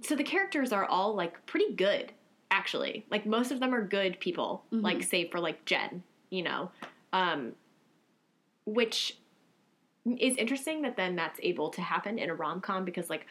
[0.03, 2.13] So the characters are all like pretty good,
[2.51, 3.07] actually.
[3.11, 6.71] Like most of them are good people, like save for like Jen, you know.
[7.13, 7.53] Um,
[8.65, 9.19] which
[10.19, 13.27] is interesting that then that's able to happen in a rom com because like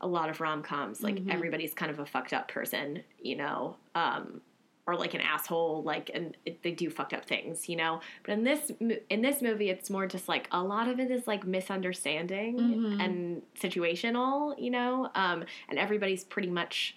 [0.00, 3.76] a lot of rom coms like everybody's kind of a fucked up person, you know,
[3.94, 4.40] um,
[4.86, 8.00] or like an asshole, like and it, they do fucked up things, you know.
[8.24, 8.72] But in this
[9.10, 13.42] in this movie, it's more just like a lot of it is like misunderstanding and
[13.60, 16.96] situational, you know, um, and everybody's pretty much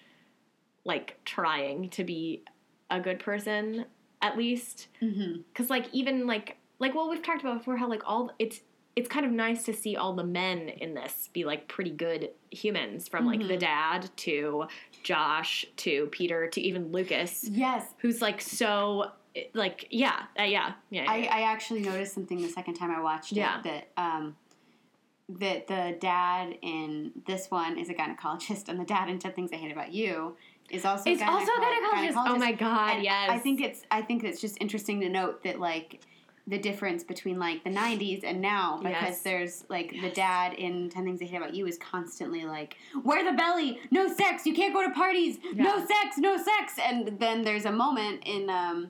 [0.84, 2.42] like trying to be
[2.90, 3.84] a good person
[4.22, 5.40] at least Mm-hmm.
[5.52, 8.60] because like even like like well we've talked about before how like all it's
[8.96, 12.30] it's kind of nice to see all the men in this be like pretty good
[12.50, 13.60] humans from like the Mhm.
[13.60, 14.66] dad to
[15.02, 17.94] Josh to Peter to even Lucas Yes.
[17.98, 19.12] who's like so
[19.52, 21.16] like yeah uh, yeah yeah, yeah, I.
[21.30, 23.60] I actually noticed something the second time I watched it Yeah.
[23.62, 24.34] that um,
[25.28, 29.52] that the dad in this one is a gynecologist and the dad in Ten Things
[29.52, 30.36] I Hate About You
[30.70, 32.12] is also it's a also gyneco- gynecologist.
[32.16, 33.28] Oh my god, And yes.
[33.30, 36.00] I think it's I think it's just interesting to note that like
[36.48, 39.22] the difference between like the 90s and now because Yes.
[39.22, 43.24] there's like the dad in 10 things i hate about you is constantly like wear
[43.28, 47.42] the belly no sex you can't go to parties no sex no sex and then
[47.42, 48.88] there's a moment in um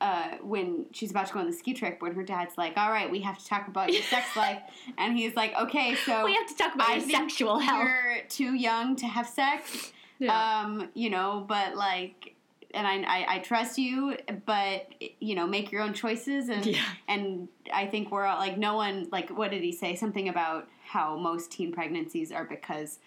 [0.00, 2.88] uh, when she's about to go on the ski trip, when her dad's like, "All
[2.92, 4.60] right, we have to talk about your sex life,"
[4.96, 7.82] and he's like, "Okay, so we have to talk about I your sexual health.
[7.82, 10.60] you're too young to have sex, Yeah.
[10.60, 12.36] um, you know, but like,
[12.74, 14.86] and I, I, I trust you, but
[15.20, 16.82] you know, make your own choices, and Yeah.
[17.08, 19.94] and I think we're all like, no one like, what did he say?
[19.94, 22.98] Something about how most teen pregnancies are because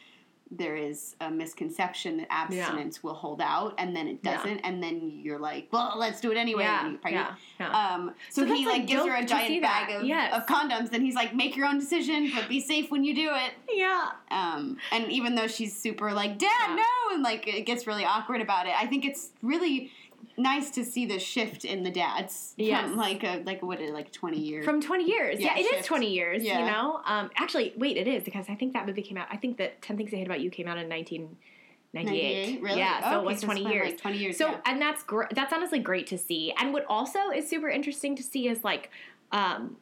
[0.54, 5.20] there is a misconception that abstinence will hold out, and then it doesn't, and then
[5.24, 6.64] you're like, well, let's do it anyway.
[6.64, 7.28] yeah, and you're pregnant.
[7.60, 7.94] yeah, yeah.
[7.96, 10.34] Um, so, So he like gives her a giant bag of, Yes.
[10.36, 13.30] of condoms, and he's like, "Make your own decision, but be safe when you do
[13.34, 14.10] it." yeah.
[14.30, 16.76] Um, and even though she's super like, Dad, Yeah.
[16.76, 19.92] no, and like it gets really awkward about it, I think it's really
[20.38, 24.12] nice to see the shift in the dads from like a like what is like
[24.12, 24.66] twenty years.
[24.66, 25.40] From 20 years.
[25.40, 25.86] Yeah, Yeah, it is shift.
[25.86, 26.60] 20 years, Yeah.
[26.60, 27.02] you know?
[27.06, 29.28] Um, actually, wait, it is because I think that movie came out.
[29.32, 32.62] I think that 10 Things I Hate About You came out in 1998.
[32.62, 32.78] really?
[32.80, 33.86] Yeah, so Okay, it was it's 20 been, years.
[33.90, 34.38] Like Twenty years.
[34.38, 34.58] So, yeah.
[34.66, 36.54] and that's gr- that's honestly great to see.
[36.58, 38.90] And what also is super interesting to see is like,
[39.32, 39.78] um,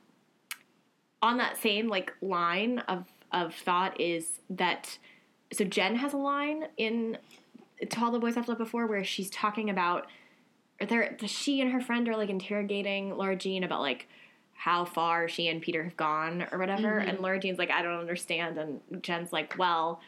[1.22, 4.98] on that same like line of of thought is that
[5.52, 7.18] so Gen has a line in
[7.90, 10.08] to all the boys I've loved before where she's talking about
[10.88, 14.08] they're she and her friend are like interrogating Lara Jean about like
[14.54, 17.00] how far she and Peter have gone or whatever.
[17.00, 17.08] Mhm.
[17.10, 18.58] And Lara Jean's like, I don't understand.
[18.58, 20.02] And Gen's like, well,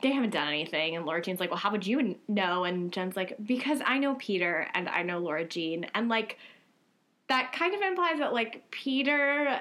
[0.00, 0.94] they haven't done anything.
[0.94, 2.62] And Lara Jean's like, well, how would you kn- know?
[2.64, 5.86] And Gen's like, because I know Peter and I know Lara Jean.
[5.92, 6.38] And like,
[7.28, 9.60] that kind of implies that like Peter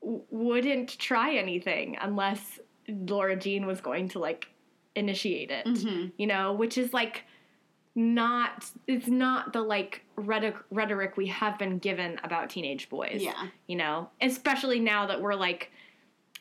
[0.00, 4.48] w- wouldn't try anything unless Lara Jean was going to like
[4.96, 6.10] initiate it Mhm.
[6.18, 7.22] you know, which is like
[7.94, 13.20] not it's not the like rhetoric, rhetoric we have been given about teenage boys.
[13.22, 13.48] Yeah.
[13.66, 15.70] You know, especially now that we're like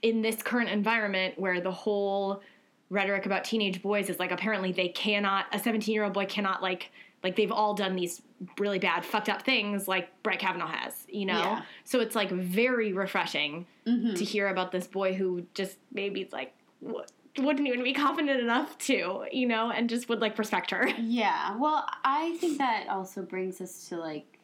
[0.01, 2.41] in this current environment where the whole
[2.89, 6.91] rhetoric about teenage boys is like apparently they cannot a 17-year-old boy cannot like
[7.23, 8.21] like they've all done these
[8.57, 11.37] really bad fucked up things like Brett Kavanaugh has, you know.
[11.37, 11.61] Yeah.
[11.83, 14.15] So it's like very refreshing Mhm.
[14.15, 17.03] to hear about this boy who just maybe it's like w-
[17.37, 20.87] wouldn't even be confident enough to, you know, and just would like respect her.
[20.99, 21.57] Yeah.
[21.57, 24.39] Well, I think that also brings us to like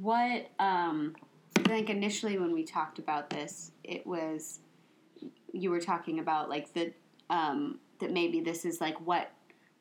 [0.00, 1.14] what um
[1.56, 4.60] I think initially when we talked about this, it was
[5.52, 6.92] you were talking about like the
[7.30, 9.30] um that maybe this is like what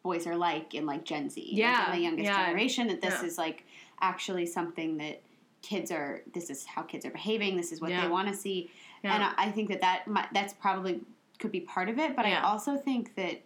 [0.04, 2.88] boys are like in like Gen Z, like, Yeah, in the youngest yeah, generation.
[2.88, 3.26] That this yeah.
[3.28, 3.66] is like
[4.02, 5.22] actually something that
[5.62, 6.22] kids are.
[6.34, 7.58] This is how kids are behaving.
[7.58, 8.04] This is what Yeah.
[8.04, 8.70] they want to see,
[9.04, 11.02] and I, I think that that might, that's probably
[11.40, 12.16] could be part of it.
[12.16, 13.42] But I also think that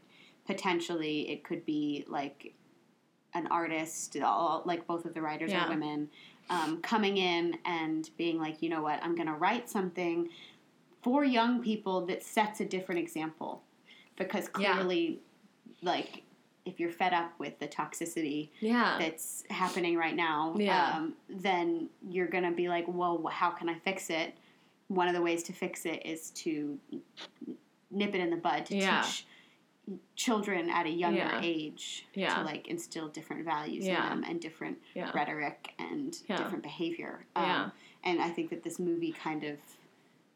[0.46, 2.54] potentially it could be like
[3.34, 5.66] an artist, all, like both of the writers Yeah.
[5.66, 6.10] are women,
[6.50, 10.30] um, coming in and being like, you know what, I'm going to write something
[11.02, 13.64] for young people that sets a different example.
[14.16, 14.74] Because Yeah.
[14.74, 15.20] clearly,
[15.82, 16.24] like,
[16.66, 18.98] if you're fed up with the toxicity Yeah.
[19.00, 20.96] that's happening right now, Yeah.
[20.96, 24.34] um, then you're going to be like, well, how can I fix it?
[24.88, 26.80] One of the ways to fix it is to
[27.92, 29.02] nip it in the bud to Yeah.
[29.02, 29.26] teach
[30.16, 31.40] children at a younger Yeah.
[31.42, 32.36] age Yeah.
[32.36, 34.80] to like instill different values in them and different
[35.14, 37.26] rhetoric and different behavior.
[37.36, 37.64] Yeah.
[37.66, 37.72] Um,
[38.04, 39.60] and I think that this movie kind of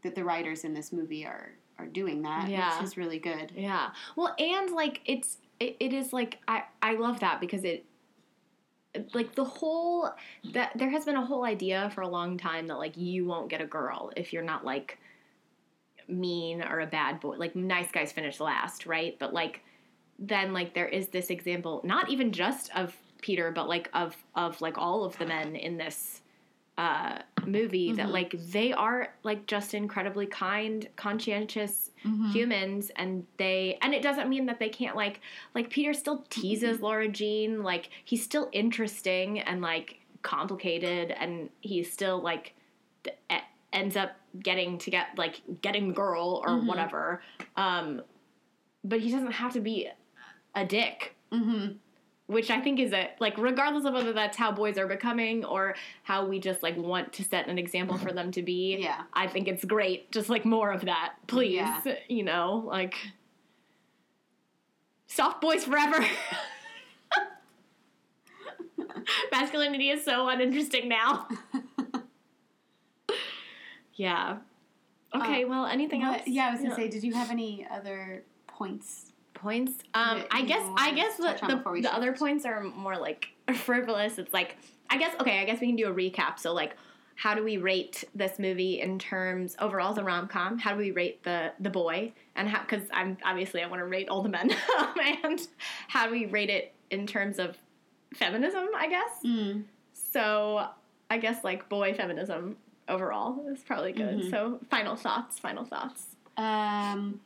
[0.04, 2.76] that the writers in this movie are are doing that, Yeah.
[2.76, 3.52] which is really good.
[3.56, 3.92] Yeah.
[4.16, 7.86] Well, and like it's it, it is like I I love that because it
[9.14, 10.10] like the whole
[10.54, 13.50] that there has been a whole idea for a long time that like you won't
[13.50, 15.00] get a girl if you're not like
[16.12, 17.36] mean or a bad boy.
[17.38, 19.18] Like nice guys finish last, right?
[19.20, 19.62] But like
[20.20, 24.60] then like there is this example not even just of Peter but like of of
[24.62, 26.22] like all of the men in this
[26.78, 28.12] uh movie that Mhm.
[28.12, 32.32] like they are like just incredibly kind, conscientious Mm-hmm.
[32.32, 35.22] humans and they and it doesn't mean that they can't like
[35.54, 41.92] like Peter still teases Lara Jean like he's still interesting and like complicated and he's
[41.92, 42.54] still like
[43.04, 43.18] th-
[43.74, 46.68] ends up getting to get like getting the girl or Mhm.
[46.68, 47.22] whatever
[47.58, 48.02] um
[48.84, 49.88] but he doesn't have to be
[50.56, 51.74] a dick Mm-hmm.
[52.28, 55.76] which I think is a like regardless of whether that's how boys are becoming or
[56.04, 58.78] how we just like want to set an example for them to be.
[58.80, 59.02] Yeah.
[59.14, 60.12] I think it's great.
[60.12, 61.56] Just like more of that, please.
[61.56, 61.82] Yeah.
[62.10, 62.96] You know, like
[65.08, 66.06] soft boys forever.
[69.32, 71.28] Masculinity is so uninteresting now.
[74.02, 74.38] yeah.
[75.14, 75.44] Okay.
[75.44, 76.28] Uh, well, anything What- else?
[76.28, 79.12] yeah, I was gonna say, did you have any other points?
[79.34, 79.74] points.
[79.96, 84.20] Um, I guess I guess the, the, the other points are more like frivolous.
[84.20, 84.56] It's like
[84.90, 85.40] I guess okay.
[85.40, 86.38] I guess we can do a recap.
[86.38, 86.76] So like,
[87.16, 90.60] how do we rate this movie in terms overall as a rom com?
[90.60, 92.62] How do we rate the the boy and how?
[92.62, 94.52] Because I'm obviously I want to rate all the men
[95.24, 95.40] and
[95.88, 97.58] how do we rate it in terms of
[98.14, 98.68] feminism?
[98.78, 99.12] I guess.
[99.26, 99.64] Mm.
[100.14, 100.68] So
[101.10, 102.58] I guess like boy feminism
[102.88, 104.20] overall is probably good.
[104.20, 104.30] Mhm.
[104.30, 105.40] So final thoughts.
[105.40, 106.16] Final thoughts.
[106.38, 107.22] Um,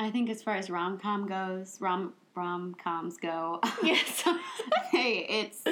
[0.00, 3.60] I think as far as rom com goes, rom rom coms go.
[3.82, 4.22] Yes.
[4.90, 5.62] hey, it's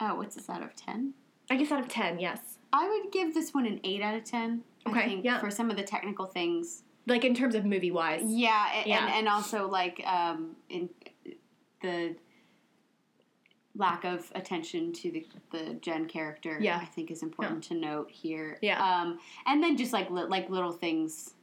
[0.00, 1.14] oh, what's this out of ten?
[1.50, 2.38] I guess out of ten, yes.
[2.72, 4.62] I would give this one an eight out of ten.
[4.86, 5.38] Okay, I think yeah.
[5.40, 6.82] for some of the technical things.
[7.06, 8.22] Like in terms of movie wise.
[8.24, 9.04] Yeah, a- Yeah.
[9.06, 10.88] and and also like um in
[11.80, 12.14] the
[13.74, 16.58] lack of attention to the the Gen character.
[16.60, 16.78] Yeah.
[16.80, 18.58] I think is important to note here.
[18.62, 18.82] Yeah.
[18.82, 21.34] Um, and then just like li- like little things.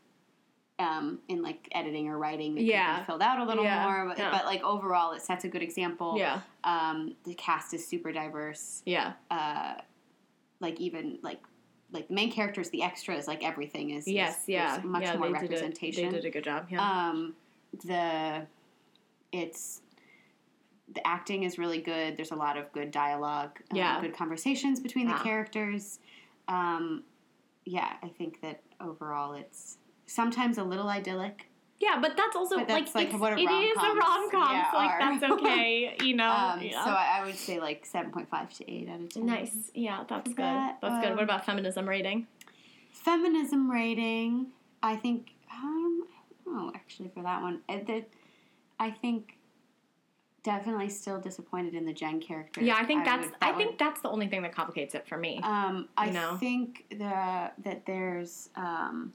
[0.77, 2.99] Um, in like editing or writing, that could Yeah.
[3.01, 4.31] be filled out a little Yeah, more, but, yeah.
[4.31, 6.15] but like overall, it sets a good example.
[6.17, 6.39] Yeah.
[6.63, 8.81] Um, the cast is super diverse.
[8.85, 9.11] Yeah.
[9.29, 9.73] Uh,
[10.61, 11.41] like even like
[11.91, 14.43] like the main characters, the extras, like everything is Yes.
[14.43, 14.79] is, Yeah.
[14.85, 16.05] much yeah, more they did a- representation.
[16.11, 16.67] they did a good job.
[16.69, 16.79] Yeah.
[17.09, 17.35] Um,
[17.83, 18.47] the
[19.33, 19.81] it's
[20.95, 22.17] the acting is really good.
[22.17, 23.59] There's a lot of good dialogue.
[23.71, 24.01] um, Yeah.
[24.01, 25.17] good conversations between Yeah.
[25.17, 25.99] the characters.
[26.47, 27.03] Um,
[27.65, 29.77] yeah, I think that overall it's
[30.07, 31.45] sometimes a little idyllic.
[31.79, 34.51] yeah, but that's also but that's, like, like, what a it is a rom com.
[34.51, 34.99] yeah, so like are.
[35.19, 35.95] that's okay.
[36.01, 36.29] You know.
[36.29, 36.83] Um, yeah.
[36.83, 39.25] So I, I would say like seven point five to eight out of ten.
[39.25, 39.71] nice.
[39.73, 40.37] Yeah, that's good.
[40.39, 41.11] That, that's good.
[41.11, 42.27] um, What about feminism rating?
[42.91, 44.47] Feminism rating,
[44.83, 45.31] I think.
[45.53, 46.03] Um,
[46.47, 48.03] oh, actually, for that one, uh, the,
[48.79, 49.37] I think
[50.43, 52.61] definitely still disappointed in the Gen character.
[52.61, 53.25] Yeah, I think that's.
[53.27, 55.39] would- I think would- that's the only thing that complicates it for me.
[55.43, 56.37] Um, I know.
[56.37, 59.13] think the that there's um,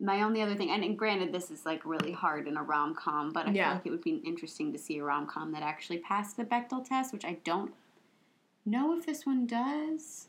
[0.00, 2.94] my only other thing, and, and granted, this is like really hard in a rom
[2.94, 3.68] com, but I Yeah.
[3.68, 6.44] feel like it would be interesting to see a rom com that actually passed the
[6.44, 7.72] Bechdel test, which I don't
[8.66, 10.28] know if this one does.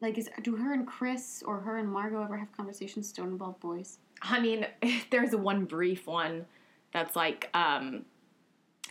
[0.00, 3.32] Like, is do her and Chris or her and Margot ever have conversations that don't
[3.32, 3.98] involve boys?
[4.20, 4.66] I mean,
[5.10, 6.44] there's one brief one
[6.96, 8.04] that's like, um,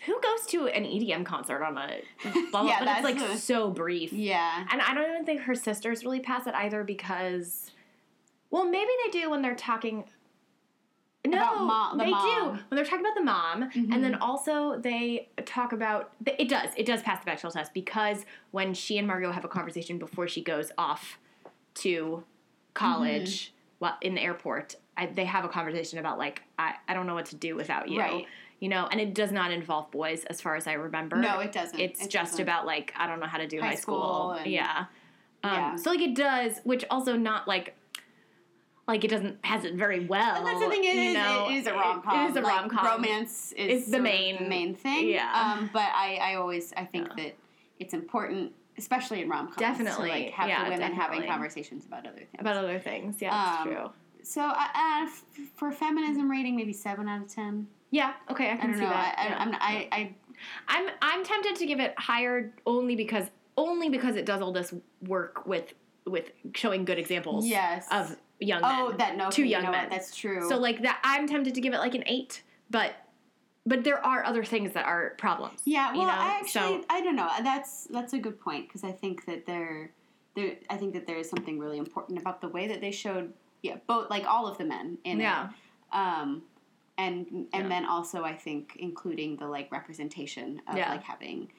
[0.06, 2.02] who goes to an EDM concert on a
[2.52, 4.14] blah, blah, Yeah, but it's like the- so brief.
[4.14, 4.66] Yeah.
[4.72, 7.72] And I don't even think her sisters really pass it either because,
[8.52, 10.04] well, maybe they do when they're talking.
[11.28, 12.24] No, About mom- the they mom.
[12.28, 13.92] do when they're talking about the mom, Mhm.
[13.96, 18.28] and then also they talk about it does it does pass the Bechdel test because
[18.52, 21.18] when she and Margot have a conversation before she goes off
[21.76, 22.24] to
[22.76, 23.56] college, Mm-hmm.
[23.80, 27.16] well, in the airport, I, they have a conversation about like I, I don't know
[27.16, 28.26] what to do without you, Right.
[28.60, 31.18] you know, and it does not involve boys as far as I remember.
[31.18, 31.80] No, it doesn't.
[31.80, 32.42] It's It just doesn't.
[32.44, 34.36] about like I don't know how to do High high, school.
[34.38, 34.86] school yeah.
[35.44, 35.76] Um, Yeah.
[35.76, 37.76] So like it does, which also not like
[38.88, 40.36] like it doesn't has it very well.
[40.44, 40.84] But that's the thing.
[40.84, 41.14] It is.
[41.16, 41.50] know?
[41.50, 42.26] it is a rom com.
[42.26, 42.86] It is a rom com.
[42.86, 45.10] Romance is the main- the main thing.
[45.10, 45.56] yeah.
[45.60, 47.24] Um, but I, I always I think Yeah.
[47.24, 47.36] that
[47.80, 50.10] it's important, especially in rom coms, Definitely.
[50.10, 52.30] to like have Yeah, the women having conversations about other things.
[52.40, 53.22] about other things.
[53.22, 53.92] Yeah, that's Um, true.
[54.26, 55.24] So uh, uh, f-
[55.56, 57.68] for feminism rating, maybe seven out of ten.
[57.92, 58.14] Yeah.
[58.30, 58.90] Okay, I I can don't see know.
[58.90, 59.16] that.
[59.18, 59.38] I, I, yeah.
[59.40, 60.16] I'm, I, I
[60.68, 63.26] I'm I'm tempted to give it higher only because
[63.58, 65.74] only because it does all this work with
[66.06, 67.88] with showing good examples yes.
[67.92, 68.98] of young oh men.
[68.98, 69.90] that no two you young know what, men.
[69.90, 70.48] That's true.
[70.50, 72.94] So like that, I'm tempted to give it like an eight, but
[73.66, 75.62] but there are other things that are problems.
[75.66, 76.14] Yeah, well, you know?
[76.14, 77.30] I actually, so I don't know.
[77.44, 79.92] That's that's a good point because I think that there,
[80.36, 83.34] there, I think that there is something really important about the way that they showed,
[83.66, 86.44] yeah, both like all of the men in yeah, it, um,
[86.98, 87.68] and and Yeah.
[87.68, 90.92] then also I think including the like representation of Yeah.
[90.92, 91.52] like having,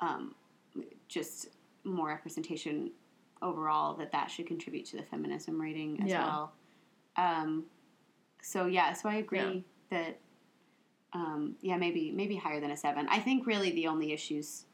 [0.00, 0.34] um,
[1.08, 1.48] just
[1.84, 2.90] more representation
[3.40, 6.24] overall that that should contribute to the feminism rating as Yeah.
[6.24, 6.52] well.
[7.16, 7.64] Um,
[8.42, 9.38] so yeah, so I agree
[9.90, 9.98] Yeah.
[9.98, 10.20] that
[11.14, 13.06] um, yeah, maybe maybe higher than a seven.
[13.08, 14.66] I think really the only issues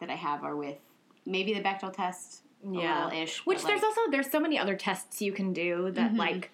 [0.00, 0.78] that I have are with
[1.26, 3.12] maybe the Bechdel test, yeah.
[3.12, 3.44] ish.
[3.46, 6.18] Which there's also there's so many other tests you can do that Mhm.
[6.18, 6.50] like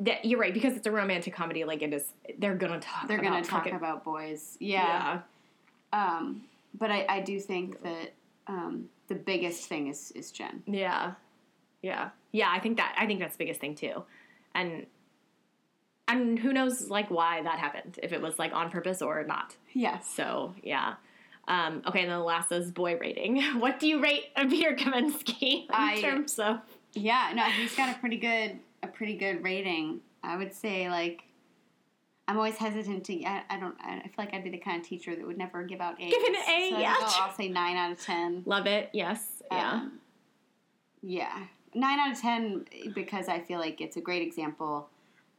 [0.00, 3.18] that you're right because it's a romantic comedy like it is they're gonna talk they're
[3.18, 4.56] about gonna talk fucking- about boys.
[4.60, 5.20] Yeah.
[5.92, 6.42] Um,
[6.78, 8.12] but I, I do think that
[8.46, 10.62] um, the biggest thing is is Gen.
[10.66, 11.14] yeah
[11.82, 14.04] yeah yeah I think that I think that's the biggest thing too
[14.54, 14.86] and
[16.08, 19.56] and who knows like why that happened if it was like on purpose or not.
[19.72, 20.94] yeah So yeah.
[21.48, 23.42] Um, okay, and then the last is boy rating.
[23.58, 26.58] What do you rate Peter Kavinsky in I- terms of?
[26.94, 30.00] Yeah, no, he's got a pretty good a pretty good rating.
[30.22, 31.24] I would say like
[32.28, 33.24] I'm always hesitant to.
[33.24, 33.74] I, I don't.
[33.80, 36.12] I feel like I'd be the kind of teacher that would never give out A's.
[36.12, 36.94] Give an A, so yeah.
[36.98, 38.42] I'll, I'll say nine out of ten.
[38.46, 38.90] Love it.
[38.92, 39.42] Yes.
[39.50, 39.72] Yeah.
[39.72, 39.98] Um,
[41.02, 41.38] yeah,
[41.74, 42.64] nine out of ten
[42.94, 44.88] because I feel like it's a great example.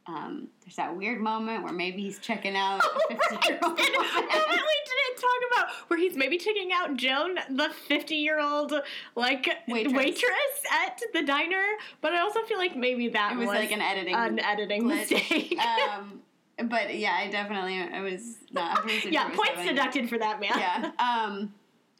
[0.06, 3.88] Um, there's that weird moment where maybe he's checking out a 50 year old And
[3.88, 8.74] the moment we didn't talk about where he's maybe checking out Joan, the fifty-year-old
[9.14, 9.94] like Waitress.
[9.94, 10.62] waitress.
[10.72, 11.64] at the diner.
[12.02, 15.10] But I also feel like maybe that It was like an editing an editing glitch.
[15.10, 15.58] mistake.
[15.58, 16.20] um,
[16.68, 18.86] but yeah, I definitely it was not.
[19.10, 19.66] Yeah, points seven.
[19.74, 20.50] deducted for that man.
[20.54, 20.90] Yeah.
[20.98, 21.54] Um,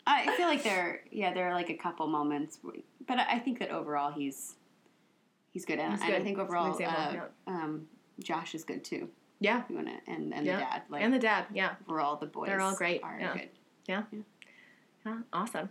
[0.06, 2.58] I feel like there, yeah, there are like a couple moments,
[3.06, 4.56] but I I think that overall he's
[5.52, 7.86] he's good, He's and I think He's a good overall uh, um,
[8.20, 9.08] Josh is good too.
[9.40, 10.56] yeah, You wanna and and Yeah.
[10.56, 11.46] the dad, like and the dad.
[11.52, 13.32] Yeah, We're all the boys, They're all great, Are yeah.
[13.34, 13.48] good.
[13.86, 14.02] yeah,
[15.04, 15.68] yeah, awesome.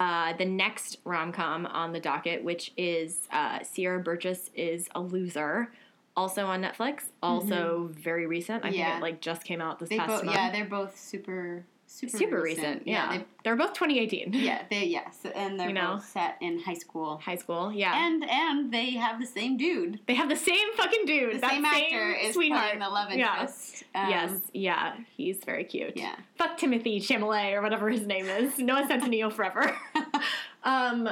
[0.00, 5.00] Uh, the next rom com on the docket, which is uh, Sierra Burgess is a
[5.00, 5.70] loser,
[6.16, 8.64] also on Netflix, also very recent.
[8.64, 8.78] I Mm-hmm.
[8.78, 8.84] Yeah.
[8.86, 10.36] think it like just came out this They past both, month.
[10.36, 11.64] yeah, they're both super
[11.94, 12.86] super super recent.
[12.86, 14.32] Yeah, they, they, are both 2018.
[14.32, 15.94] yeah, they yes, and they're You know?
[15.94, 17.72] both set in high school, high school.
[17.72, 20.00] Yeah, and and they have the same dude.
[20.06, 21.36] they have the same fucking dude.
[21.36, 22.62] The that same actor is sweetheart.
[22.64, 23.32] playing the love Yeah.
[23.40, 23.84] interest.
[23.94, 25.92] Um, yes, yeah, he's very cute.
[25.96, 26.16] Yeah.
[26.36, 28.58] Fuck Timothy Chalamet or whatever his name is.
[28.58, 29.76] Noah Centineo forever.
[30.64, 31.08] um,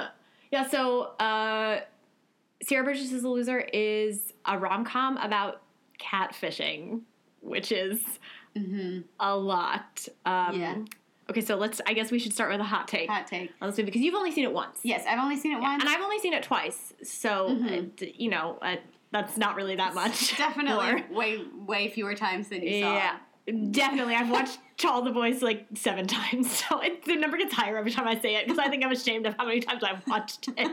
[0.50, 0.66] yeah.
[0.68, 1.80] So, uh,
[2.62, 5.62] Sierra Burgess is a loser is a rom com about
[6.00, 7.00] catfishing,
[7.40, 8.00] which is
[8.56, 9.04] Mhm.
[9.20, 10.06] a lot.
[10.24, 10.76] Um, Yeah.
[11.30, 11.80] Okay, so let's.
[11.86, 13.52] I guess we should start with a hot take Hot take.
[13.62, 14.80] on this movie because you've only seen it once.
[14.82, 15.82] Yes, I've only seen it once.
[15.82, 16.92] and I've only seen it twice.
[17.02, 18.02] So, Mhm.
[18.02, 18.76] uh, you know, uh,
[19.12, 20.36] that's not really that much.
[20.36, 21.16] Definitely more.
[21.18, 22.94] way way fewer times than you saw.
[22.94, 23.16] Yeah,
[23.70, 24.14] definitely.
[24.14, 27.92] I've watched All the Boys like seven times, so it, the number gets higher every
[27.92, 30.48] time I say it because I think I'm ashamed of how many times I've watched
[30.56, 30.72] it.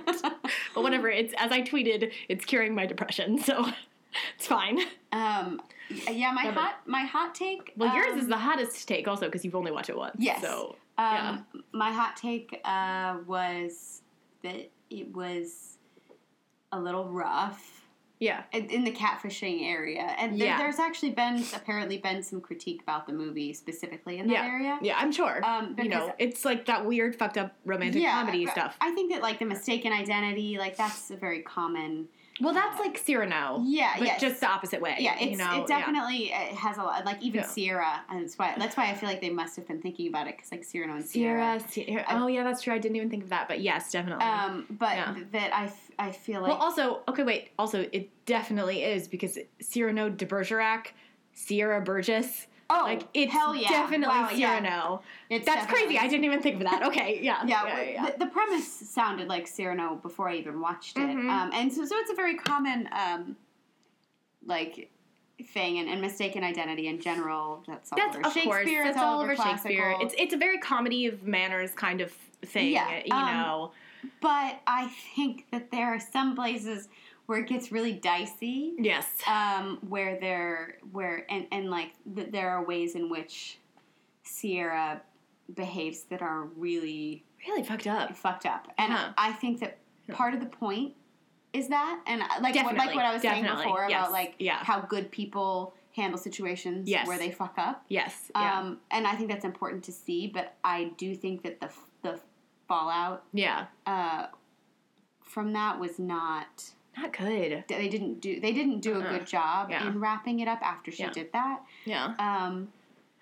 [0.74, 1.10] but whatever.
[1.10, 3.68] It's as I tweeted, it's curing my depression, so
[4.36, 4.80] it's fine.
[5.12, 7.74] Um, yeah, my Yeah, hot my hot take.
[7.78, 10.16] Well, yours um, is the hottest take also because you've only watched it once.
[10.20, 10.42] Yes.
[10.42, 14.02] So Um, my hot take uh, was
[14.44, 15.78] that it was
[16.72, 17.76] a little rough
[18.20, 20.58] yeah, in, in the catfishing area, and there, Yeah.
[20.58, 24.46] there's actually been apparently been some critique about the movie specifically in that Yeah.
[24.46, 24.80] area.
[24.82, 25.40] yeah, I'm sure.
[25.46, 28.76] Um, you know, it's like that weird, fucked up romantic comedy stuff.
[28.82, 32.10] I think that like the mistaken identity, like that's a very common.
[32.42, 33.62] Well, that's like Cyrano.
[33.66, 34.22] Yeah, but yes.
[34.22, 34.96] just the opposite way.
[35.00, 35.62] Yeah, it's you know?
[35.64, 37.06] it definitely uh has a lot.
[37.06, 37.48] Like even Yeah.
[37.48, 40.28] Sierra, and that's why that's why I feel like they must have been thinking about
[40.28, 41.60] it because like Cyrano and Sierra.
[41.70, 42.06] Sierra, Sierra.
[42.10, 42.74] Oh yeah, that's true.
[42.74, 44.26] I didn't even think of that, but yes, definitely.
[44.26, 45.16] Um, but Yeah.
[45.32, 45.54] that
[46.00, 47.50] I feel like well, also, okay, wait.
[47.60, 50.94] Also, it definitely is because Cyrano de Bergerac,
[51.34, 52.48] Sierra Burgess.
[52.70, 54.60] Oh like it's hell yeah, definitely wow, yeah.
[54.60, 55.02] Cyrano.
[55.30, 56.00] It's That's definitely- crazy.
[56.00, 56.84] I didn't even think of that.
[56.88, 58.06] Okay, yeah, Yeah, yeah, yeah.
[58.12, 61.30] The, the premise sounded like Cyrano before I even watched it, Mhm.
[61.30, 63.36] um, and so so it's a very common um,
[64.46, 64.90] like
[65.54, 67.64] thing and, and mistaken identity in general.
[67.68, 68.54] That's all That's over of Shakespeare.
[68.54, 68.68] course.
[68.68, 69.96] it's That's all over Shakespeare.
[70.02, 72.12] It's it's a very comedy of manners kind of
[72.46, 72.74] thing.
[72.74, 73.72] Yeah, you um, know.
[74.22, 76.88] but I think that there are some places
[77.30, 78.74] where it gets really dicey.
[78.80, 79.06] Yes.
[79.28, 83.60] um, where there where and and like th- there are ways in which
[84.24, 85.02] Sierra
[85.54, 88.18] behaves that are really really fucked up.
[88.18, 88.94] fucked up, and.
[89.18, 89.78] I think that
[90.12, 90.94] part of the point
[91.54, 94.64] is that, and like what, like what I was saying before yes, about like yeah.
[94.64, 97.08] how good people handle situations Yes.
[97.08, 97.84] where they fuck up.
[97.90, 98.32] Yes.
[98.36, 98.60] Yeah.
[98.60, 101.70] Um, and I think that's important to see, but I do think that the
[102.02, 102.20] the
[102.68, 103.66] fallout yeah.
[103.86, 104.28] uh,
[105.24, 106.72] from that was not
[107.02, 107.64] Not good.
[107.68, 109.18] they didn't do they didn't do a Uh-uh.
[109.18, 109.88] good job Yeah.
[109.88, 111.12] in wrapping it up after she Yeah.
[111.12, 111.62] did that.
[111.86, 112.14] Yeah.
[112.20, 112.70] Um,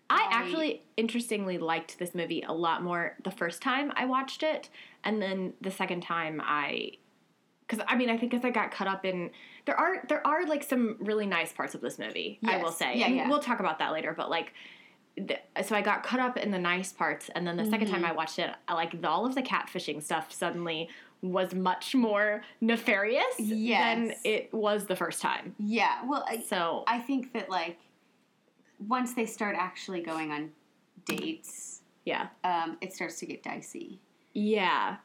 [0.09, 4.41] I I- actually, interestingly, liked this movie a lot more the first time I watched
[4.43, 4.69] it,
[5.03, 6.91] and then the second time I,
[7.67, 9.32] because I mean, I think as I got caught up in
[9.65, 12.39] there are there are like some really nice parts of this movie.
[12.45, 13.28] I will say, Yeah, and yeah.
[13.28, 14.13] we'll talk about that later.
[14.15, 14.53] But like,
[15.17, 17.95] the, so I got caught up in the nice parts, and then the second Mm-hmm.
[17.95, 20.88] time I watched it, I, like the, all of the catfishing stuff suddenly
[21.22, 25.55] was much more nefarious than it was the first time.
[25.59, 27.78] yeah, well, I, So I think that like
[28.88, 30.51] once they start actually going on
[31.05, 32.28] dates, yeah.
[32.43, 33.99] um, it starts to get dicey.
[34.34, 34.97] Yeah.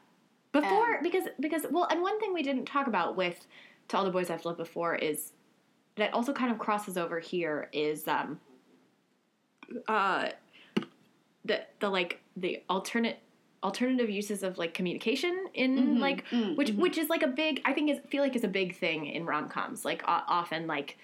[0.51, 3.47] Before Um, because because well, and one thing we didn't talk about with
[3.87, 5.31] to all the boys I've loved before is
[5.95, 8.39] that also kind of crosses over here is um
[9.87, 10.29] uh
[11.45, 13.17] the the like the alternate
[13.63, 16.77] alternative uses of like communication in Mhm, like mm, which mhm.
[16.77, 19.25] which is like a big I think is feel like is a big thing in
[19.25, 20.97] rom coms like o- often like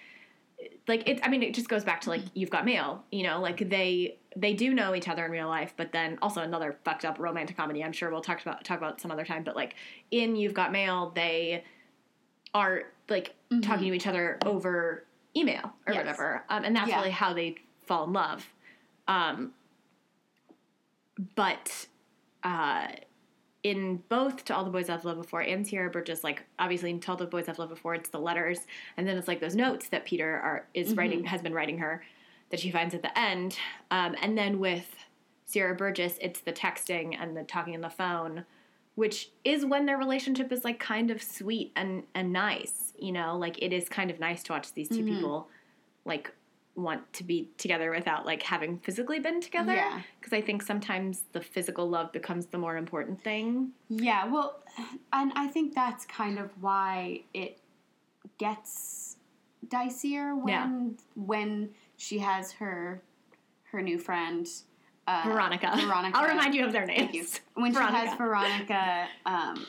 [0.86, 3.40] like it i mean it just goes back to like you've got mail you know
[3.40, 7.06] like they they do know each other in real life but then also another fucked
[7.06, 9.74] up romantic comedy i'm sure we'll talk about talk about some other time but like
[10.10, 11.64] in you've got mail they
[12.52, 15.04] are like talking to each other over
[15.34, 16.04] email or Yes.
[16.04, 16.98] whatever um, and that's Yeah.
[16.98, 17.54] really how they
[17.86, 18.46] fall in love
[19.08, 19.52] um,
[21.34, 21.86] but
[22.42, 22.88] uh,
[23.62, 27.00] in both To All the Boys I've Loved Before and Sierra Burgess, like obviously in
[27.00, 28.60] To All the Boys I've Loved Before, it's the letters,
[28.96, 32.02] and then it's like those notes that Peter are is writing has been writing her
[32.50, 33.56] that she finds at the end,
[33.90, 34.88] um, and then with
[35.44, 38.44] Sierra Burgess, it's the texting and the talking on the phone,
[38.94, 43.36] which is when their relationship is like kind of sweet and and nice, you know,
[43.36, 45.48] like it is kind of nice to watch these 2 people
[46.04, 46.32] like
[46.76, 50.00] want to be together without like having physically been together Yeah.
[50.18, 53.72] because I think sometimes the physical love becomes the more important thing.
[53.88, 54.60] Yeah, well,
[55.12, 57.58] and I think that's kind of why it
[58.38, 59.16] gets
[59.68, 60.68] dicier when Yeah.
[61.14, 63.02] when she has her
[63.64, 64.48] her new friend
[65.06, 65.72] uh, Veronica.
[65.76, 66.16] Veronica.
[66.18, 66.98] I'll remind you of their names.
[67.00, 67.24] Thank you.
[67.54, 69.66] When she has Veronica um,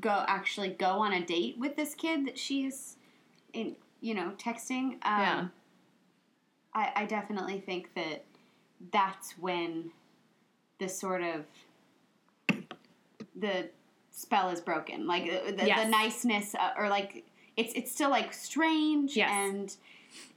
[0.00, 2.96] go actually go on a date with this kid that she's
[3.52, 4.94] in, you know, texting.
[5.02, 5.46] Um, Yeah.
[6.76, 8.24] I, I definitely think that
[8.92, 9.90] that's when
[10.78, 11.46] the sort of
[13.34, 13.68] the
[14.10, 15.06] spell is broken.
[15.06, 15.84] Like uh, the, Yes.
[15.84, 17.24] the niceness, uh, or like
[17.56, 19.30] it's it's still like strange Yes.
[19.32, 19.76] and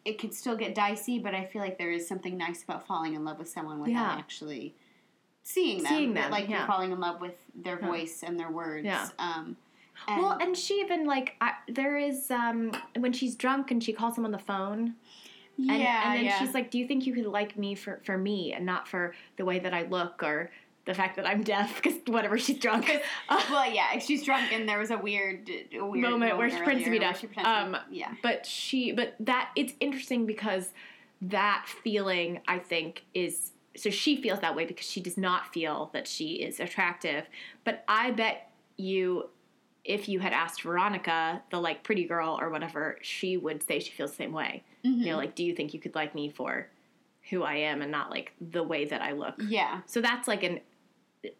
[0.05, 1.19] it could still get dicey.
[1.19, 3.91] But I feel like there is something nice about falling in love with someone without
[3.93, 4.17] Yeah.
[4.17, 4.73] actually
[5.43, 5.91] seeing them.
[5.93, 6.59] Seeing them, like yeah.
[6.59, 8.85] you're falling in love with their voice and their words.
[8.85, 9.09] Yeah.
[9.19, 9.57] Um,
[10.07, 14.17] well, and she even like I, there is um when she's drunk and she calls
[14.17, 14.95] him on the phone.
[15.67, 16.39] And, yeah, and then yeah.
[16.39, 19.13] she's like, "Do you think you could like me for for me and not for
[19.37, 20.51] the way that I look or
[20.85, 22.89] the fact that I'm deaf?" Because whatever, she's drunk.
[23.29, 26.57] Uh, well, yeah, she's drunk, and there was a weird, a weird Moment where she
[26.57, 27.19] pretends to be deaf.
[27.19, 30.71] she pretends to be- Um, yeah, but she but that it's interesting because
[31.21, 35.89] that feeling i think is so she feels that way because she does not feel
[35.91, 37.25] that she is attractive
[37.65, 39.27] but i bet you
[39.83, 43.91] if you had asked veronica the like pretty girl or whatever she would say she
[43.91, 45.01] feels the same way Mm-hmm.
[45.01, 46.67] you know like do you think you could like me for
[47.29, 50.43] who i am and not like the way that i look yeah, so that's like
[50.43, 50.59] an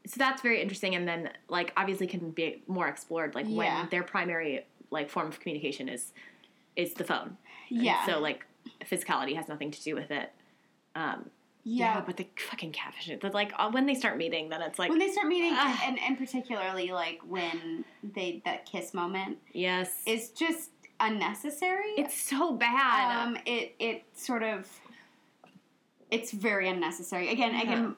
[0.05, 3.55] so that's very interesting and then like obviously can be more explored like Yeah.
[3.81, 6.11] when their primary like form of communication is
[6.75, 7.37] is the phone
[7.69, 8.05] And yeah.
[8.05, 8.45] so like
[8.85, 10.31] physicality has nothing to do with it
[10.95, 11.29] um
[11.63, 11.95] yeah.
[11.95, 14.89] yeah, but the fucking catfish but like uh, when they start meeting then it's like
[14.89, 15.81] when they start meeting, Ah.
[15.85, 21.91] and, and particularly like when they that kiss moment yes it's just unnecessary.
[21.97, 24.67] it's so bad um, it it sort of
[26.11, 27.29] it's very unnecessary.
[27.29, 27.61] Again, Yeah.
[27.61, 27.95] again,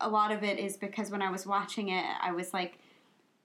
[0.00, 2.78] a lot of it is because when I was watching it, I was like,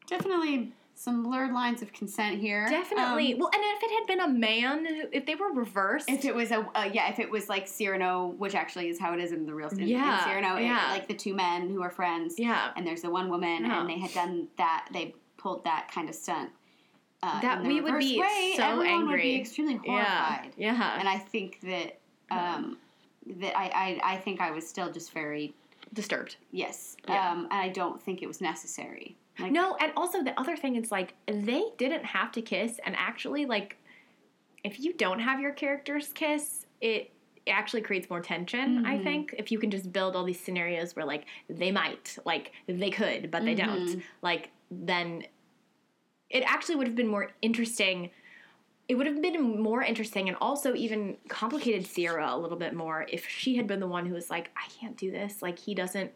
[0.05, 2.67] definitely some blurred lines of consent here.
[2.69, 6.25] definitely Um, well and if it had been a man if they were reversed if
[6.25, 9.19] it was a uh, yeah, if it was like Cyrano, which actually is how it
[9.21, 10.91] is in the real in, Yeah, in Cyrano, it- yeah.
[10.91, 13.79] like the two men who are friends, yeah and there's the one woman, Yeah.
[13.79, 16.51] and they had done that, they pulled that kind of stunt.
[17.23, 19.21] Uh, That we would be way, so everyone would angry.
[19.21, 20.53] be extremely yeah horrified.
[20.57, 21.99] yeah and I think that
[22.31, 22.77] um,
[23.41, 23.65] that I,
[24.03, 25.53] I I think I was still just very
[25.93, 27.31] disturbed yes, Yeah.
[27.31, 29.15] um, and I don't think it was necessary.
[29.39, 32.95] Like, No, and also the other thing is like they didn't have to kiss, and
[32.97, 33.77] actually, like
[34.63, 37.11] if you don't have your characters kiss, it
[37.47, 38.85] actually creates more tension.
[38.85, 39.03] I Mhm.
[39.03, 42.89] think if you can just build all these scenarios where like they might, like they
[42.91, 44.01] could, but they don't, Mhm.
[44.21, 45.23] like then
[46.31, 48.09] it actually would have been more interesting.
[48.87, 53.05] It would have been more interesting and also even complicated Sierra a little bit more
[53.09, 55.41] if she had been the one who was like, I can't do this.
[55.41, 56.11] Like he doesn't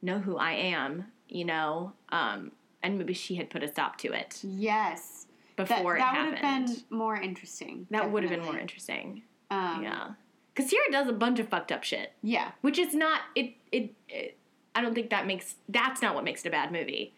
[0.00, 1.92] know who I am, you know?
[2.10, 2.52] Um,
[2.82, 6.38] and maybe she had put a stop to it yes, that, before that it would
[6.38, 7.86] have been more interesting.
[7.90, 9.22] that would have been more interesting.
[9.50, 10.10] Um, yeah.
[10.54, 13.94] Because Sierra does a bunch of fucked up shit, yeah, which is not, it, it,
[14.08, 14.38] it,
[14.74, 17.14] I don't think that makes, that's not what makes it a bad movie.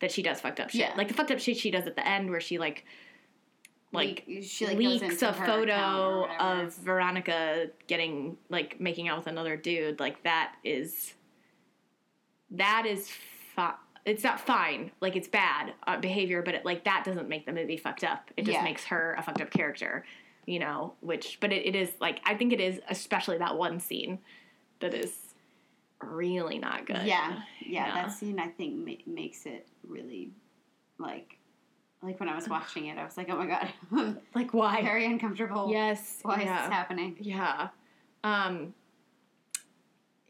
[0.00, 0.80] That she does fucked up shit.
[0.82, 0.94] Yeah.
[0.96, 2.84] Like the fucked up shit she does at the end where she like,
[3.92, 6.62] like, Le- she like leaks a photo account or whatever.
[6.62, 11.14] of Veronica getting like making out with another dude, like that is
[12.50, 13.10] that is
[13.54, 13.74] fi-
[14.04, 14.90] it's not fine.
[15.00, 18.30] Like it's bad uh, behavior, but it, like that doesn't make the movie fucked up.
[18.36, 18.64] It just Yeah.
[18.64, 20.04] makes her a fucked up character,
[20.46, 20.94] you know.
[21.00, 24.18] Which, but it, it is like I think it is especially that one scene
[24.80, 25.27] that is
[26.00, 27.02] really not good.
[27.04, 27.94] Yeah, yeah, Yeah.
[27.94, 30.30] that scene I think ma- makes it really
[30.98, 31.38] like
[32.02, 34.82] like when I was watching it, I was like, oh my god, like why?
[34.82, 35.68] very uncomfortable.
[35.70, 36.20] Yes.
[36.22, 36.56] why yeah.
[36.56, 37.16] is this happening?
[37.20, 37.68] Yeah.
[38.24, 38.74] Um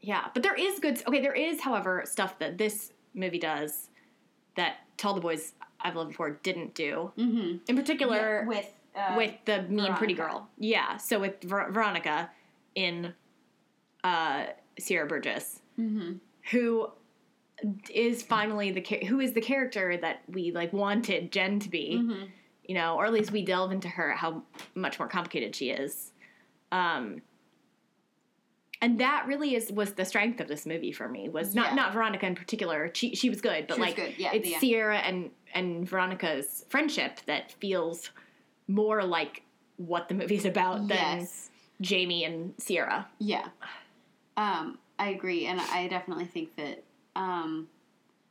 [0.01, 3.89] Yeah, but there is good okay, there is however stuff that this movie does
[4.55, 7.11] that To All the Boys I've Loved Before didn't do.
[7.17, 7.57] Mm-hmm.
[7.67, 10.47] In particular with Uh, with the mean pretty girl.
[10.57, 10.97] Yeah.
[10.97, 12.29] So with Ver- Veronica
[12.75, 13.13] in
[14.03, 14.45] uh,
[14.79, 16.13] Sierra Burgess, mm-hmm.
[16.51, 16.89] who
[17.93, 21.99] is finally the who is the character that we like wanted Gen to be.
[22.01, 22.23] Mm-hmm.
[22.63, 24.43] You know, or at least we delve into her how
[24.75, 26.11] much more complicated she is.
[26.71, 27.23] Um,
[28.81, 31.75] and that really is was the strength of this movie for me was not Yeah.
[31.75, 32.91] not Veronica in particular.
[32.93, 34.59] She she was good, but She like good, yeah, it's yeah.
[34.59, 38.11] Sierra and and Veronica's friendship that feels
[38.67, 39.43] more like
[39.77, 41.27] what the movie's about than
[41.81, 43.07] Jamie and Sierra.
[43.19, 43.47] Yeah.
[44.39, 46.83] Um, I agree, and I definitely think that
[47.15, 47.67] um,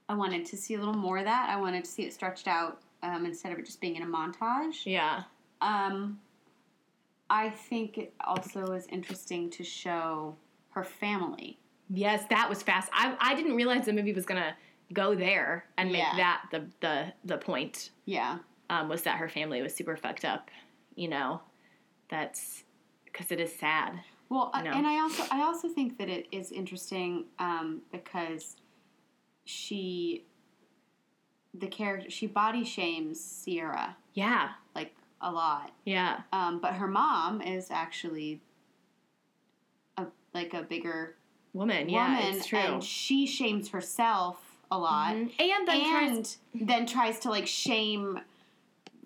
[0.08, 1.50] I wanted to see a little more of that.
[1.50, 4.06] I wanted to see it stretched out um, instead of it just being in a
[4.06, 4.86] montage.
[4.86, 5.24] Yeah.
[5.60, 6.18] Um,
[7.28, 10.34] I think it also is interesting to show
[10.70, 11.58] her family.
[11.90, 12.88] Yes, that was fast.
[12.92, 14.54] I I didn't realize the movie was gonna
[14.94, 16.16] go there and make Yeah.
[16.16, 17.90] that the the the point.
[18.06, 18.38] Yeah.
[18.70, 20.50] Um, was that her family was super fucked up.
[20.94, 21.40] You know,
[22.08, 22.64] that's
[23.04, 24.00] because it is sad.
[24.28, 24.72] Well, uh, No.
[24.72, 28.56] and I also I also think that it is interesting um, because
[29.44, 30.24] she
[31.54, 34.50] the character she body shames Sierra Yeah.
[34.74, 35.72] like a lot.
[35.84, 36.20] Yeah.
[36.32, 38.40] Um, but her mom is actually
[39.96, 41.16] a like a bigger
[41.54, 41.88] Woman.
[41.88, 42.20] Yeah.
[42.28, 42.58] it's true.
[42.58, 45.32] and she shames herself a lot, Mhm.
[45.40, 48.20] And then and tries then tries to like shame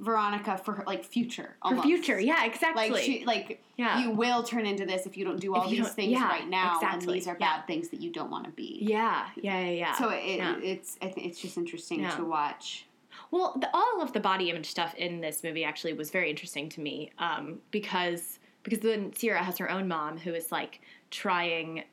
[0.02, 2.20] Veronica for her like future, for future.
[2.20, 2.44] Yeah.
[2.44, 2.90] Exactly.
[2.90, 4.02] Like she like yeah.
[4.02, 6.74] you will turn into this if you don't do all these things yeah, right now,
[6.74, 7.56] exactly, and these are yeah.
[7.58, 8.78] bad things that you don't want to be.
[8.82, 9.28] yeah.
[9.36, 9.60] Yeah.
[9.60, 9.70] Yeah.
[9.70, 9.94] Yeah.
[9.94, 10.56] So it, yeah.
[10.60, 12.16] it's I think it's just interesting Yeah.
[12.16, 12.86] to watch.
[13.30, 16.68] Well, the, all of the body image stuff in this movie actually was very interesting
[16.70, 20.80] to me um, because because then Sierra has her own mom who is like
[21.10, 21.84] trying,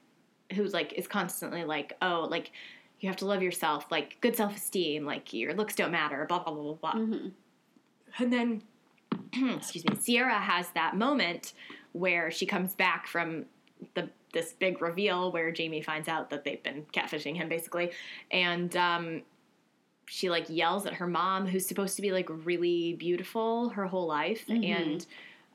[0.53, 2.51] who's like is constantly like, oh, like
[2.99, 6.39] you have to love yourself, like good self esteem, like your looks don't matter, blah
[6.39, 7.05] blah blah blah blah.
[7.05, 7.27] hmm
[8.17, 8.61] And then,
[9.55, 11.53] excuse me, Sierra has that moment
[11.93, 13.45] where she comes back from
[13.93, 17.91] the this big reveal where Jamie finds out that they've been catfishing him, basically,
[18.29, 19.21] and um,
[20.05, 24.05] she like yells at her mom, who's supposed to be like really beautiful her whole
[24.07, 24.69] life, Mhm.
[24.75, 25.05] and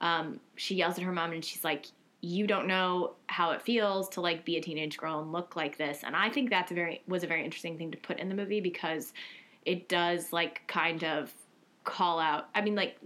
[0.00, 1.86] um, she yells at her mom, and she's like.
[2.26, 5.76] You don't know how it feels to like be a teenage girl and look like
[5.76, 8.30] this, and I think that's a very was a very interesting thing to put in
[8.30, 9.12] the movie because
[9.66, 11.34] it does like kind of
[11.84, 12.48] call out.
[12.54, 12.98] I mean, like,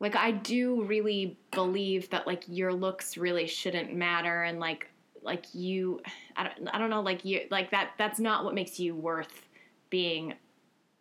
[0.00, 4.88] like I do really believe that like your looks really shouldn't matter, and like,
[5.22, 6.00] like you,
[6.36, 7.90] I don't, I don't know, like you, like that.
[7.98, 9.46] That's not what makes you worth
[9.90, 10.34] being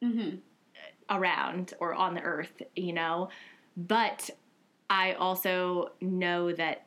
[0.02, 0.36] hmm
[1.10, 3.30] around or on the earth, you know.
[3.78, 4.30] But
[4.90, 6.86] I also know that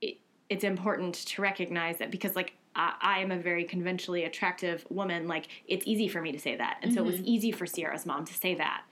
[0.00, 4.84] it, it's important to recognize that because, like, I, I am a very conventionally attractive
[4.90, 5.28] woman.
[5.28, 7.28] Like, it's easy for me to say that, and so it was mm-hmm.
[7.28, 8.82] easy for Sierra's mom to say that,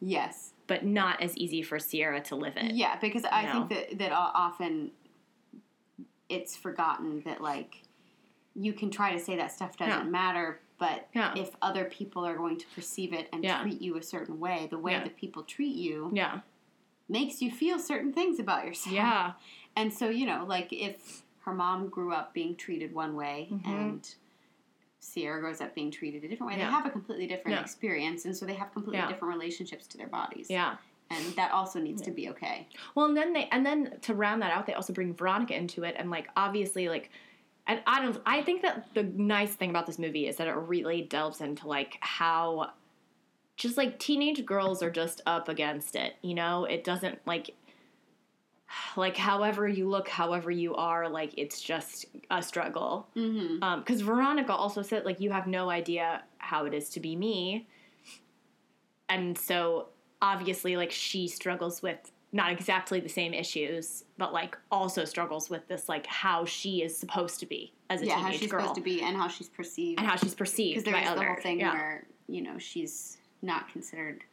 [0.00, 0.52] Yes.
[0.66, 2.74] but not as easy for Sierra to live it.
[2.74, 3.52] Yeah, because I No.
[3.52, 4.90] think that that often
[6.28, 7.82] it's forgotten that like
[8.54, 10.10] you can try to say that stuff doesn't Yeah.
[10.10, 11.34] matter, but Yeah.
[11.36, 13.60] if other people are going to perceive it and Yeah.
[13.62, 16.40] treat you a certain way, the way that people treat you Yeah.
[17.08, 18.94] makes you feel certain things about yourself.
[18.94, 19.32] Yeah.
[19.76, 23.66] And so, you know, like if her mom grew up being treated one way Mhm.
[23.66, 24.14] and
[24.98, 26.66] Sierra grows up being treated a different way, Yeah.
[26.66, 27.62] they have a completely different Yeah.
[27.62, 29.06] experience, and so they have completely Yeah.
[29.08, 30.50] different relationships to their bodies.
[30.50, 30.76] Yeah.
[31.10, 32.66] And that also needs to be okay.
[32.96, 35.84] Well, and then they and then to round that out, they also bring Veronica into
[35.84, 37.10] it, and like obviously, like,
[37.68, 38.20] and I don't.
[38.26, 41.68] I think that the nice thing about this movie is that it really delves into
[41.68, 42.72] like how,
[43.56, 46.16] just like teenage girls are just up against it.
[46.22, 47.54] You know, it doesn't like,
[48.96, 53.08] like however you look, however you are, like it's just a struggle.
[53.16, 53.80] Mm-hmm.
[53.80, 57.68] Because Veronica also said, like, you have no idea how it is to be me.
[59.08, 59.88] And so,
[60.20, 65.66] obviously, like, she struggles with not exactly the same issues, but, like, also struggles with
[65.68, 68.60] this, like, how she is supposed to be as a Yeah, how teenage she's girl.
[68.62, 70.00] supposed to be and how she's perceived.
[70.00, 71.26] and how she's perceived Because by there's the others.
[71.34, 71.72] whole thing yeah.
[71.72, 74.24] where, you know, she's not considered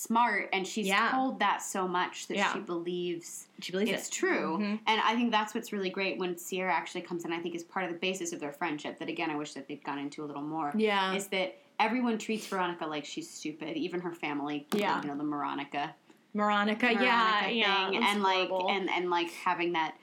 [0.00, 1.10] smart and she's Yeah.
[1.10, 2.52] told that so much that Yeah.
[2.52, 4.12] she believes she believes it's it.
[4.12, 4.56] true.
[4.58, 4.78] Mhm.
[4.86, 7.64] And I think that's what's really great when Sierra actually comes in, I think is
[7.64, 10.22] part of the basis of their friendship that again I wish that they'd gone into
[10.22, 10.72] a little more.
[10.76, 11.12] Yeah.
[11.14, 14.68] Is that everyone treats Veronica like she's stupid, even her family.
[14.72, 15.02] Yeah.
[15.02, 15.94] You know, the Veronica.
[16.34, 16.98] Veronica, yeah,
[17.40, 17.86] Veronica yeah.
[17.90, 19.96] thing, it's and like and and like having that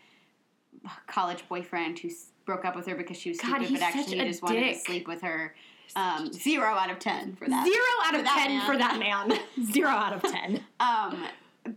[1.08, 2.10] college boyfriend who
[2.44, 4.80] broke up with her because she was God, stupid, but actually he just wanted to
[4.80, 5.56] sleep with her.
[5.96, 7.66] Um, zero out of ten for that.
[7.66, 8.66] Zero out of ten man.
[8.66, 9.40] for that man.
[9.72, 10.64] Zero out of ten.
[10.80, 11.24] Um,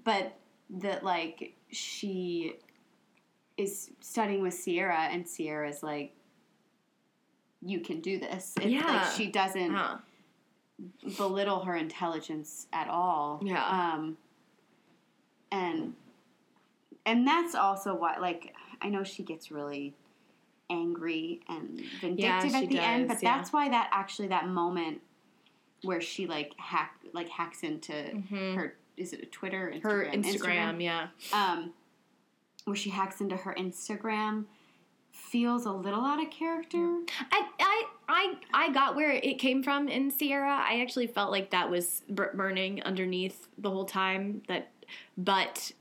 [0.04, 0.34] but
[0.70, 2.54] that like she
[3.56, 6.12] is studying with Sierra, and Sierra's like,
[7.62, 8.86] "You can do this." It's Yeah.
[8.86, 9.98] like she doesn't Huh.
[11.16, 13.40] belittle her intelligence at all.
[13.44, 13.64] Yeah.
[13.94, 14.16] Um,
[15.52, 15.94] and
[17.06, 19.94] and that's also why, like, I know she gets really
[20.70, 23.36] angry and vindictive she at the end, but yeah.
[23.36, 25.00] that's why that actually that moment
[25.82, 27.92] where she like hack like hacks into
[28.30, 29.88] her is it a Twitter Mm-hmm.
[29.88, 31.06] Her Instagram Instagram, yeah.
[31.32, 31.72] um,
[32.64, 34.44] where she hacks into her Instagram
[35.12, 36.78] feels a little out of character.
[37.32, 40.64] I, I, I, I got where it came from in Sierra.
[40.66, 44.42] I actually felt like that was burning underneath the whole time.
[44.48, 44.70] That,
[45.16, 45.72] but,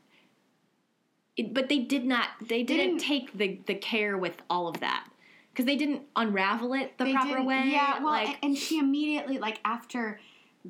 [1.43, 2.29] but they did not.
[2.41, 5.07] They didn't, didn't- take the the care with all of that
[5.51, 7.63] because they didn't unravel it the proper way.
[7.67, 10.19] Yeah, well, like and, and she immediately like after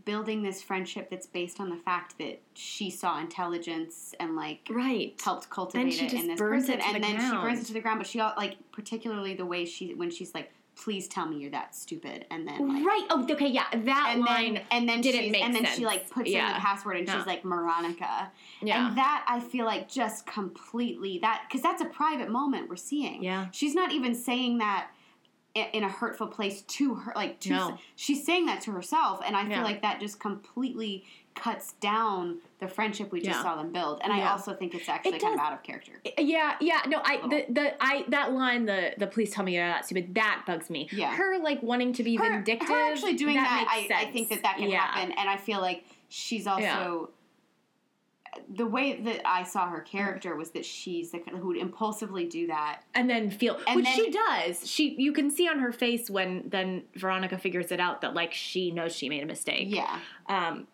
[0.05, 5.20] building this friendship that's based on the fact that she saw intelligence and like right.
[5.24, 7.80] helped cultivate it in this burns person, and the then she burns it to the
[7.80, 7.99] ground.
[7.99, 10.51] But she like particularly the way she when she's like,
[10.84, 12.86] "Please tell me you're that stupid," and then like.
[12.86, 13.05] Right.
[13.09, 13.47] Oh, okay.
[13.47, 14.53] Yeah, that And line.
[14.55, 17.17] then, and then didn't make and then she like puts in the password and Yeah.
[17.17, 18.88] she's like Veronica, yeah.
[18.88, 23.23] and that I feel like just completely that because that's a private moment we're seeing.
[23.23, 23.47] Yeah.
[23.51, 24.89] she's not even saying that
[25.55, 27.11] in a hurtful place to her.
[27.15, 27.77] Like to No.
[27.95, 29.63] she's saying that to herself, and I feel Yeah.
[29.63, 31.05] like that just completely
[31.39, 33.43] cuts down the friendship we just Yeah.
[33.43, 34.01] saw them build.
[34.03, 35.93] And I also think it's actually It kind of out of character.
[36.17, 39.65] Yeah, yeah, no, I the, the I that line the the please tell me you're
[39.67, 40.89] not stupid that bugs me.
[40.91, 41.15] Yeah.
[41.15, 42.67] her like wanting to be Her, vindictive.
[42.67, 44.13] her actually doing that, I, makes I sense.
[44.13, 44.79] think that that can Yeah.
[44.81, 47.09] happen, and I feel like she's also.
[48.47, 52.25] The way that I saw her character was that she's the kind who would impulsively
[52.25, 52.83] do that.
[52.93, 54.69] and then feel And which then- she does.
[54.69, 58.33] She you can see on her face when then Veronica figures it out that like
[58.33, 59.67] she knows she made a mistake.
[59.69, 60.67] Yeah, Um,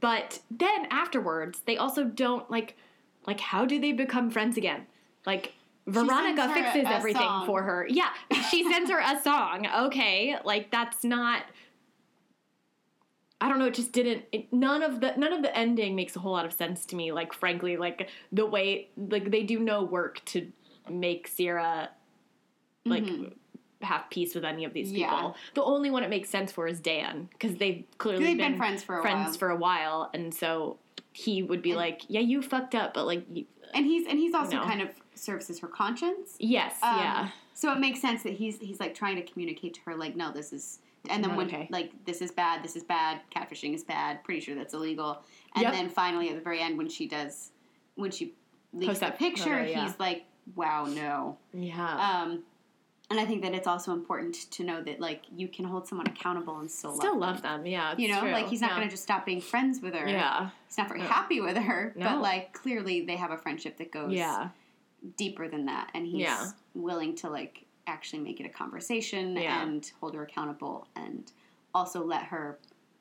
[0.00, 2.76] but then afterwards, they also don't like
[3.26, 4.86] like how do they become friends again?
[5.26, 5.52] Like
[5.86, 7.46] Veronica fixes everything song.
[7.46, 7.86] for her.
[7.88, 8.10] Yeah,
[8.50, 9.66] she sends her a song.
[9.66, 11.44] Okay, like that's not.
[13.40, 13.66] I don't know.
[13.66, 14.24] It just didn't.
[14.32, 16.96] It, none of the none of the ending makes a whole lot of sense to
[16.96, 17.12] me.
[17.12, 20.50] Like frankly, like the way like they do no work to
[20.88, 21.90] make Sierra
[22.84, 23.04] like
[23.86, 24.96] have peace with any of these Mm-hmm.
[24.98, 25.10] Yeah.
[25.14, 25.36] people.
[25.54, 28.82] The only one it makes sense for is Dan because they've clearly they've been, friends
[28.82, 30.78] for a friends while, for a while, and so
[31.12, 34.18] he would be And- like, "Yeah, you fucked up, but like, you, and he's and
[34.18, 36.36] he's also kind of serves as her conscience.
[36.38, 39.80] yes, Um, yeah, So it makes sense that he's he's like trying to communicate to
[39.86, 40.80] her like, no, this is,
[41.10, 41.68] and then Not when okay.
[41.70, 44.24] like this is bad, this is bad, catfishing is bad.
[44.24, 45.22] Pretty sure that's illegal.
[45.54, 45.72] And Yep.
[45.72, 47.50] then finally at the very end when she does,
[47.94, 48.32] when she
[48.72, 49.84] leaks Post the that picture, photo, yeah.
[49.86, 50.24] he's like,
[50.56, 51.36] wow, no.
[51.52, 52.42] yeah." Um,
[53.12, 56.06] and I think that it's also important to know that like you can hold someone
[56.06, 57.94] accountable and still, Still love love them, yeah.
[57.96, 58.76] You know, true, like he's not yeah.
[58.76, 60.08] going to just stop being friends with her.
[60.08, 61.06] Yeah, He's not very No.
[61.06, 62.06] happy with her, No.
[62.06, 64.48] but like clearly they have a friendship that goes yeah,
[65.16, 66.50] deeper than that and he's Yeah.
[66.74, 71.30] willing to like actually make it a conversation and hold her accountable and
[71.74, 72.58] also let her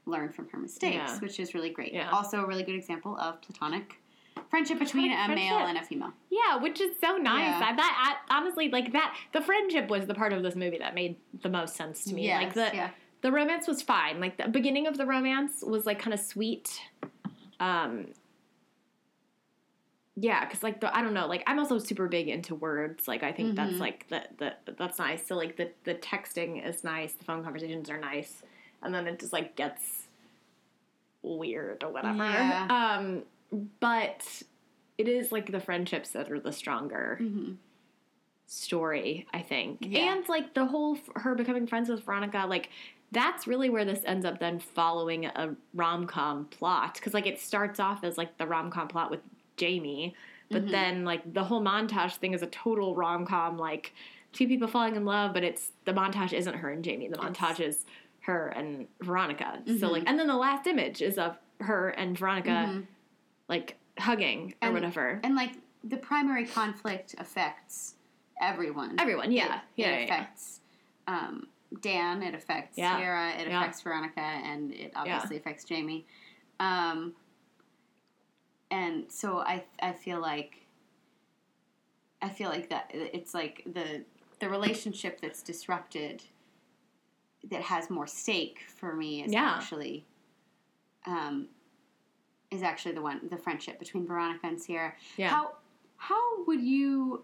[0.08, 2.10] learn from her mistakes which is really great Yeah.
[2.10, 4.01] also a really good example of platonic
[4.50, 7.48] friendship between a Platonic male and a female yeah, which is so nice.
[7.48, 7.68] Yeah.
[7.72, 10.96] I, that I, honestly, like that, the friendship was the part of this movie that
[10.96, 12.26] made the most sense to me.
[12.26, 12.90] yes, like the yeah
[13.22, 14.20] the romance was fine.
[14.20, 16.82] Like the beginning of the romance was like kind of sweet.
[17.60, 18.08] Um
[20.16, 23.08] yeah, cuz like the I don't know, like I'm also super big into words.
[23.08, 23.80] Like I think that's Mhm.
[23.80, 25.26] like the, the that's nice.
[25.26, 28.44] So like the the texting is nice, the phone conversations are nice.
[28.84, 30.08] And then it just like gets
[31.22, 32.18] weird or whatever.
[32.18, 32.68] Yeah.
[32.98, 33.24] Um
[33.80, 34.44] but
[34.98, 37.54] it is like the friendships that are the stronger hmm
[38.48, 39.78] story, I think.
[39.82, 40.14] Yeah.
[40.14, 42.70] And like the whole her becoming friends with Veronica, like
[43.14, 47.40] that's really where this ends up then following a rom com plot because like it
[47.40, 49.22] starts off as like the rom com plot with
[49.58, 50.16] Jamie,
[50.50, 50.72] but Mhm.
[50.72, 53.94] then like the whole montage thing is a total rom com like
[54.34, 57.08] two people falling in love, but it's the montage isn't her and Jamie.
[57.08, 57.86] The It's- montage is
[58.22, 59.62] her and Veronica.
[59.66, 59.92] So Mhm.
[59.92, 62.86] like, and then the last image is of her and Veronica Mhm.
[63.52, 65.20] Like hugging or And- whatever.
[65.24, 65.52] and like
[65.84, 67.96] the primary conflict affects
[68.42, 70.04] everyone Everyone, yeah, it, yeah, it yeah, yeah.
[70.06, 70.62] affects
[71.08, 71.48] um,
[71.82, 72.24] Dan.
[72.24, 72.98] It affects Yeah.
[72.98, 73.30] Sierra.
[73.40, 73.60] It Yeah.
[73.60, 76.06] affects Veronica, and it obviously affects Jamie.
[76.60, 77.14] Um,
[78.72, 80.66] and so I I feel like
[82.22, 84.04] I feel like that it's like the
[84.40, 86.24] the relationship that's disrupted
[87.50, 89.56] that has more stake for me is Yeah.
[89.58, 90.06] actually
[91.06, 91.48] um,
[92.52, 94.94] is actually the one the friendship between Veronica and Sierra.
[95.18, 95.30] Yeah.
[95.30, 95.52] How
[95.98, 97.24] how would you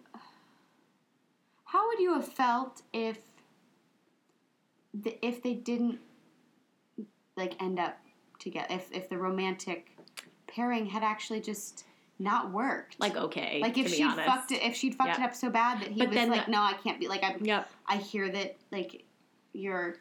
[1.65, 3.19] how would you have felt if
[4.93, 5.99] the, if they didn't
[7.35, 7.97] like end up
[8.39, 9.91] together if if the romantic
[10.47, 11.83] pairing had actually just
[12.19, 15.23] not worked like okay, like if she fucked it if she'd fucked Yeah.
[15.25, 17.23] it up so bad that he But was like the- no I can't be like
[17.23, 17.69] I Yep.
[17.85, 19.03] I hear that like
[19.53, 19.97] your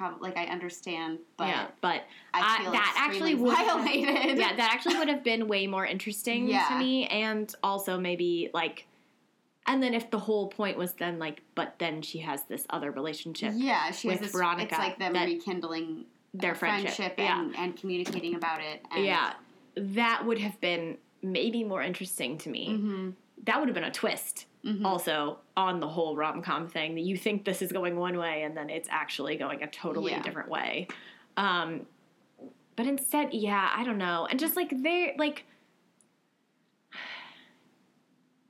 [0.00, 4.38] probably like I understand, but yeah, but I I- that actually would have- violated.
[4.38, 6.66] yeah, that actually would have been way more interesting Yeah.
[6.68, 8.86] to me, and also maybe like,
[9.66, 12.90] and then if the whole point was then like, but then she has this other
[12.90, 14.32] relationship, yeah, she has with this.
[14.32, 18.82] Veronica it's like them that- rekindling their a friendship, and, and communicating about it.
[18.92, 19.34] And, yeah,
[19.76, 22.74] that would have been maybe more interesting to me.
[22.74, 23.10] hmm
[23.44, 24.46] That would have been a twist.
[24.62, 28.16] Hmm Also, on the whole rom com thing, that you think this is going one
[28.18, 30.22] way and then it's actually going a totally Yeah.
[30.22, 30.86] different way.
[31.36, 31.86] Um,
[32.76, 34.26] but instead, yeah, I don't know.
[34.30, 35.44] And just like they're like,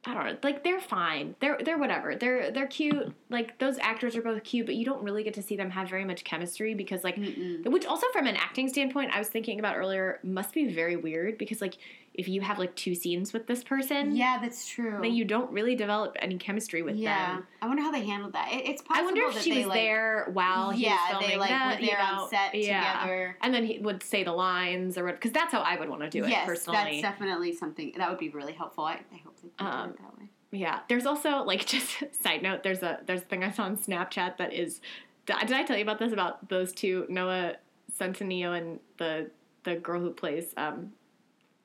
[0.06, 1.34] I don't know, like they're fine.
[1.40, 2.16] They're they're whatever.
[2.16, 3.12] They're they're cute.
[3.28, 5.90] Like those actors are both cute, but you don't really get to see them have
[5.90, 7.70] very much chemistry because like Mm-mm.
[7.70, 11.36] which also from an acting standpoint, I was thinking about earlier, must be very weird
[11.36, 11.76] because like
[12.20, 14.98] if you have like two scenes with this person, Yeah, that's true.
[15.02, 17.46] then you don't really develop any chemistry with yeah, them.
[17.62, 18.52] I wonder how they handled that.
[18.52, 19.00] It, it's possible.
[19.02, 21.80] I wonder if she was like, there while he yeah, was filming they like that,
[21.80, 22.22] were there you know?
[22.24, 22.92] on set yeah.
[23.00, 23.36] together.
[23.40, 26.02] And then he would say the lines or what, because that's how I would want
[26.02, 27.00] to do it yes, personally.
[27.00, 28.84] that's definitely something that would be really helpful.
[28.84, 30.28] I, I hope they Um, do it that way.
[30.52, 31.90] Yeah, there's also like just
[32.22, 32.62] side note.
[32.62, 34.80] There's a there's a thing I saw on Snapchat that is.
[35.26, 37.54] Did I- did I tell you about this about those two Noah
[37.98, 39.30] Centineo and the
[39.64, 40.92] the girl who plays um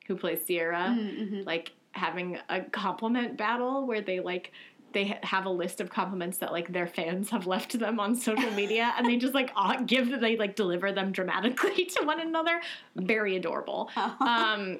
[0.06, 1.42] who plays Sierra Mm-hmm.
[1.46, 4.52] like having a compliment battle where they like
[4.92, 8.14] they ha- have a list of compliments that like their fans have left them on
[8.14, 9.50] social media and they just like
[9.86, 12.60] give they like deliver them dramatically to one another
[12.96, 13.90] very adorable
[14.20, 14.78] um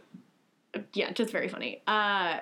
[0.95, 2.39] yeah just very funny uh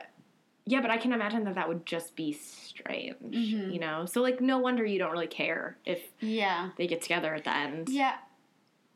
[0.67, 3.15] yeah but i can imagine that that would just be strange
[3.55, 3.73] Mhm.
[3.73, 6.71] you know so like no wonder you don't really care if yeah.
[6.77, 8.15] they get together at the end Yeah,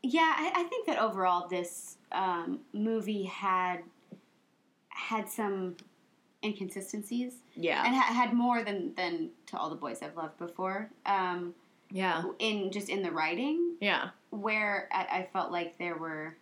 [0.03, 0.33] yeah.
[0.37, 3.79] I, I think that overall this um, movie had
[4.89, 5.75] had some
[6.43, 10.89] inconsistencies yeah and ha- had more than than to all the boys I've loved before.
[11.05, 11.53] Um,
[11.91, 16.35] yeah in just in the writing, yeah where I, I felt like there were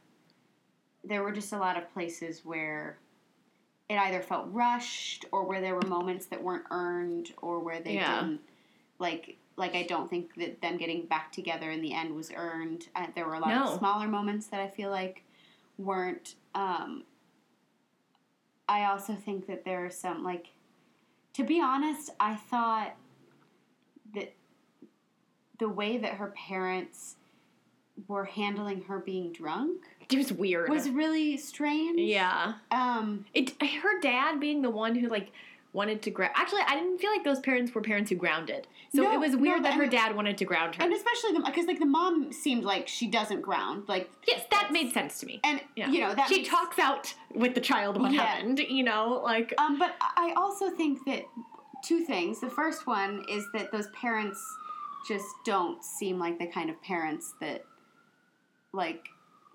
[1.04, 2.98] there were just a lot of places where
[3.90, 7.94] it either felt rushed or where there were moments that weren't earned or where they
[7.94, 8.22] Yeah.
[8.22, 8.42] didn't
[9.00, 12.90] like like I don't think that them getting back together in the end was earned.
[12.96, 13.72] Uh, there were a lot No.
[13.74, 15.24] of smaller moments that I feel like
[15.78, 16.36] weren't.
[16.56, 17.04] Um,
[18.68, 20.48] I also think that there are some like,
[21.34, 22.96] to be honest, I thought
[24.16, 24.34] that
[25.60, 27.16] the way that her parents
[28.08, 32.00] were handling her being drunk it was weird was really strange.
[32.00, 33.26] yeah Um.
[33.34, 35.32] It her dad being the one who like
[35.78, 36.34] wanted to ground.
[36.36, 38.68] Actually, I didn't feel like those parents were parents who grounded.
[38.94, 40.84] So No, it was weird but that her dad wanted to ground her.
[40.84, 44.72] And especially the because like the mom seemed like she doesn't ground like yes, that
[44.72, 45.40] made sense to me.
[45.44, 45.90] and Yeah.
[45.90, 48.26] you know that she makes- talks out with the child what Yeah.
[48.26, 48.60] happened.
[48.60, 51.24] You know, like Um, but I also think that
[51.86, 52.40] two things.
[52.42, 54.40] The first one is that those parents
[55.08, 57.64] just don't seem like the kind of parents that
[58.74, 59.08] like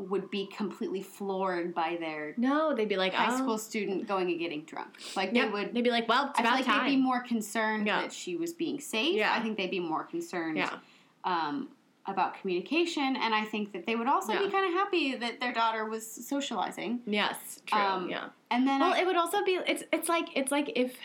[0.03, 3.37] would be completely floored by their no, they'd be like high oh.
[3.39, 4.89] school student going and getting drunk.
[5.17, 5.45] Like Yep.
[5.47, 5.75] they would.
[5.75, 6.85] They'd be like, well, it's I feel like time.
[6.85, 8.03] they'd be more concerned Yeah.
[8.03, 9.15] that she was being safe.
[9.15, 9.33] Yeah.
[9.35, 10.79] I think they'd be more concerned yeah,
[11.25, 11.69] um,
[12.07, 14.41] about communication, and I think that they would also Yeah.
[14.41, 17.01] be kind of happy that their daughter was socializing.
[17.07, 18.29] yes, true, Um, yeah.
[18.51, 20.97] And then Well, I, it would also be it's it's like it's like if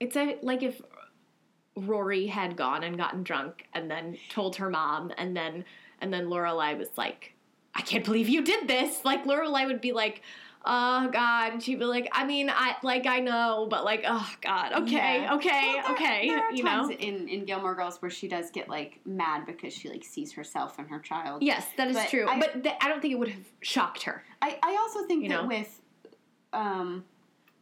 [0.00, 0.80] it's a, like if
[1.76, 5.64] Rory had gone and gotten drunk and then told her mom and then
[6.00, 7.32] and then Lorelai was like,
[7.76, 9.04] I can't believe you did this.
[9.04, 10.22] Like Lorelai would be like,
[10.68, 14.28] Oh God, and she'd be like, I mean, I like I know, but like, oh
[14.40, 15.34] God, okay, Yeah.
[15.34, 16.96] okay, Well, there- okay, There are you times know.
[16.96, 20.78] in in Gilmore Girls where she does get like mad because she like sees herself
[20.80, 21.42] and her child.
[21.44, 24.02] Yes, that is But true, I- but th- I don't think it would have shocked
[24.04, 24.24] her.
[24.42, 25.46] I, I also think You that know?
[25.48, 25.80] with
[26.52, 27.04] um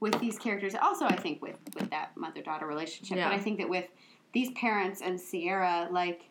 [0.01, 3.29] with these characters, also I think with with that mother daughter relationship, Yeah.
[3.29, 3.87] but I think that with
[4.33, 6.31] these parents and Sierra, like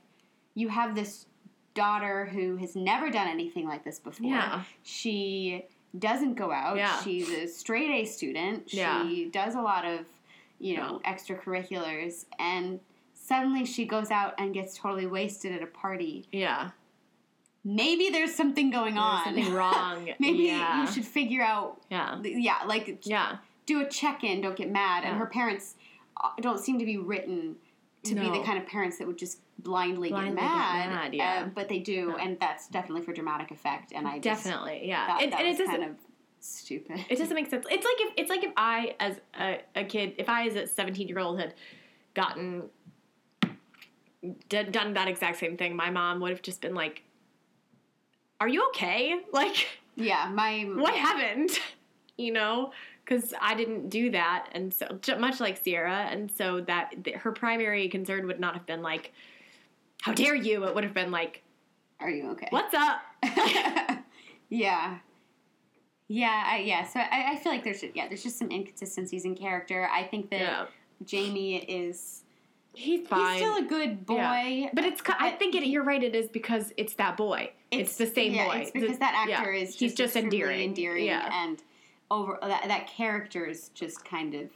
[0.55, 1.27] you have this
[1.74, 4.28] daughter who has never done anything like this before.
[4.28, 4.63] Yeah.
[4.84, 5.65] She
[5.97, 6.78] doesn't go out.
[6.78, 7.01] Yeah.
[7.01, 8.69] She's a straight A student.
[8.69, 9.30] She Yeah.
[9.32, 10.05] does a lot of,
[10.59, 12.80] you know, extracurriculars and
[13.13, 16.28] suddenly she goes out and gets totally wasted at a party.
[16.32, 16.71] Yeah,
[17.65, 19.24] Maybe there's something going There's on.
[19.24, 20.09] something wrong.
[20.19, 20.82] Maybe yeah.
[20.82, 23.38] you should figure out Yeah, yeah, like yeah.
[23.65, 25.05] do a check-in, don't get mad.
[25.05, 25.76] And her parents
[26.21, 27.55] uh, don't seem to be written
[28.03, 30.89] to be the kind of parents that would just blindly, Blindly get get mad.
[30.89, 31.43] mad, yeah.
[31.45, 32.24] uh, but they do, Yeah.
[32.26, 33.91] and that's definitely for dramatic effect.
[33.93, 35.08] And I just Definitely, yeah.
[35.08, 35.68] thought And, and it doesn't.
[35.68, 35.95] kind of
[36.39, 37.06] stupid.
[37.10, 37.66] It doesn't make sense.
[37.70, 40.68] It's like if it's like if I, as a, a kid, if I as a
[40.68, 41.54] seventeen year old had
[42.14, 42.64] gotten
[44.49, 47.04] did, done that exact same thing, my mom would have just been like,
[48.39, 49.16] "Are you okay?
[49.34, 51.51] Like, yeah, my what happened?
[52.18, 52.72] You know."
[53.06, 54.88] Because I didn't do that, and so
[55.20, 59.12] much like Sierra, and so that th- her primary concern would not have been like,
[60.04, 61.41] "How dare you?" It would have been like,
[61.99, 62.47] Are you okay?
[62.51, 63.01] What's up?
[64.49, 64.97] yeah.
[66.10, 66.84] Yeah, I, yeah.
[66.86, 69.88] So I, I feel like there's yeah, there's just some inconsistencies in character.
[69.91, 70.66] I think that Yeah.
[71.06, 72.24] Jamie is
[72.76, 73.34] He's fine.
[73.34, 74.16] he's still a good boy.
[74.16, 74.70] Yeah.
[74.74, 75.01] But it's.
[75.01, 76.04] co- I think it, you're right.
[76.04, 77.51] It is because it's that boy.
[77.72, 78.58] It's, the same yeah, boy.
[78.62, 81.08] It's because The- that actor is He's just extremely endearing.
[81.08, 81.64] endearing, and
[82.12, 84.49] over that that character is just kind of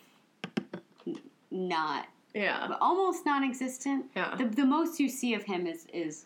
[1.52, 2.76] not Yeah.
[2.82, 4.06] almost non-existent.
[4.16, 4.36] Yeah.
[4.36, 6.26] The, the most you see of him is is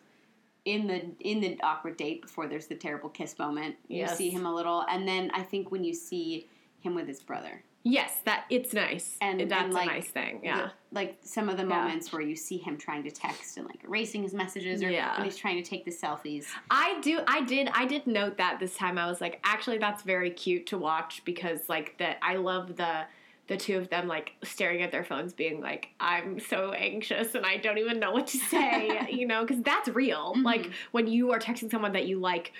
[0.66, 3.76] in the in the awkward date before there's the terrible kiss moment.
[3.88, 4.18] You Yes.
[4.18, 6.48] see him a little, and then I think when you see
[6.82, 9.18] him with his brother, Yes, that it's nice.
[9.22, 10.42] And- that's and, like, a nice thing.
[10.44, 10.58] Yeah.
[10.68, 11.70] the- like some of the Yeah.
[11.70, 15.16] moments where you see him trying to text and like erasing his messages, or Yeah.
[15.18, 16.46] when he's trying to take the selfies.
[16.70, 17.22] I do.
[17.28, 17.70] I did.
[17.74, 19.00] I did note that this time.
[19.00, 23.06] I was like, actually, that's very cute to watch because, like, that I love the
[23.48, 27.46] the two of them like staring at their phones, being like, "I'm so anxious and
[27.46, 30.34] I don't even know what to say," you know, because that's real.
[30.36, 30.44] Mhm.
[30.46, 32.54] Like when you are texting someone that you like,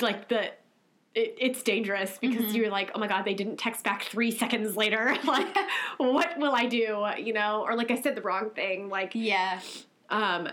[0.00, 0.52] like the.
[1.12, 2.54] It, it's dangerous because Mhm.
[2.54, 5.12] you're like, oh my god, they didn't text back three seconds later.
[5.24, 5.48] like,
[5.96, 7.04] what will I do?
[7.18, 8.88] You know, or like I said the wrong thing.
[8.88, 9.58] Like, Yeah,
[10.08, 10.46] um,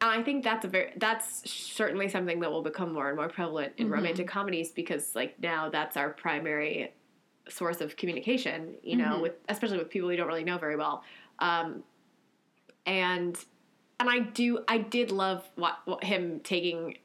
[0.00, 3.28] and I think that's a very that's certainly something that will become more and more
[3.28, 3.94] prevalent in Mhm.
[3.94, 6.92] romantic comedies because like now that's our primary
[7.50, 8.74] source of communication.
[8.82, 9.22] You know, Mhm.
[9.22, 11.02] with especially with people you don't really know very well.
[11.38, 11.82] Um,
[12.86, 13.38] and
[14.00, 16.98] and I do I did love what, what him taking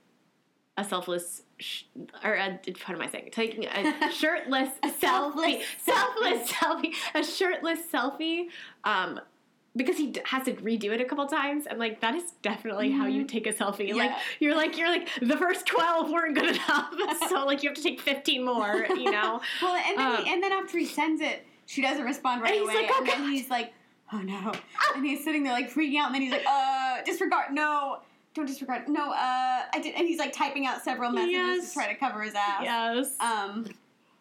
[0.77, 1.83] a selfless sh-
[2.23, 3.29] or a, what am I saying?
[3.31, 8.47] Taking a shirtless A selfie, selfless selfless selfie, a shirtless selfie.
[8.83, 9.19] Um,
[9.75, 12.91] because he d- has to redo it a couple times, and like that is definitely
[12.91, 13.27] how you Mhm.
[13.27, 13.93] take a selfie.
[13.93, 16.93] Like you're like you're like the first twelve weren't good enough,
[17.29, 18.85] so like you have to take fifteen more.
[18.89, 19.41] You know?
[19.61, 22.51] Well, and then, Um, he, and then after he sends it, she doesn't respond right
[22.53, 23.73] And he's away, like, "Oh, and then he's like,
[24.11, 24.51] "Oh no!"
[24.95, 27.99] and he's sitting there like freaking out, and then he's like, "Uh, disregard, no,
[28.35, 31.67] don't disregard, no, uh, I did," and he's like typing out several messages Yes.
[31.69, 32.61] to try to cover his ass.
[32.63, 33.15] yes.
[33.19, 33.65] Um,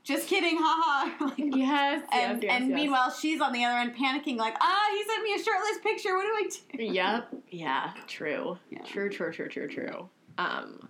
[0.04, 1.24] just kidding, haha.
[1.26, 2.02] like, yes.
[2.12, 2.74] and yes, yes, and yes.
[2.76, 6.14] meanwhile, she's on the other end panicking, like, "Ah, he sent me a shirtless picture.
[6.16, 7.28] What do I do?" Yep.
[7.50, 7.92] Yeah.
[8.06, 8.58] True.
[8.70, 8.82] Yeah.
[8.84, 9.08] True.
[9.10, 9.32] True.
[9.32, 9.48] True.
[9.48, 9.68] True.
[9.68, 10.08] True.
[10.38, 10.88] Um.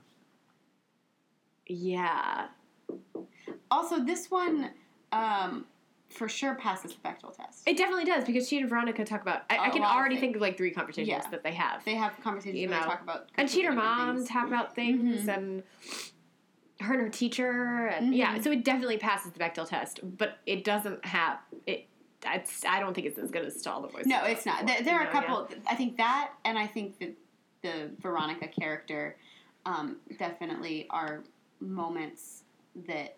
[1.66, 2.46] Yeah.
[3.70, 4.70] Also, this one,
[5.12, 5.64] um,
[6.10, 7.66] for sure passes the Bechdel test.
[7.66, 9.42] It definitely does because she and Veronica talk about.
[9.48, 11.30] I can lot of already think of like three conversations Yeah.
[11.30, 11.82] that they have.
[11.84, 12.78] they have conversations You know.
[12.80, 14.28] they talk about and she and her mom things.
[14.28, 15.36] talk about things Mhm.
[15.38, 15.62] and
[16.83, 18.45] her and her teacher and yeah Mhm.
[18.45, 21.87] so it definitely passes the Bechdel test but it doesn't have it
[22.24, 24.64] it's, I don't think it's as good as To All the Boys No, it's not.
[24.64, 25.49] before, There, are a couple.
[25.68, 27.16] I think that, and I think that
[27.62, 29.16] the Veronica character
[29.66, 31.24] um, definitely are
[31.59, 32.45] moments
[32.87, 33.16] that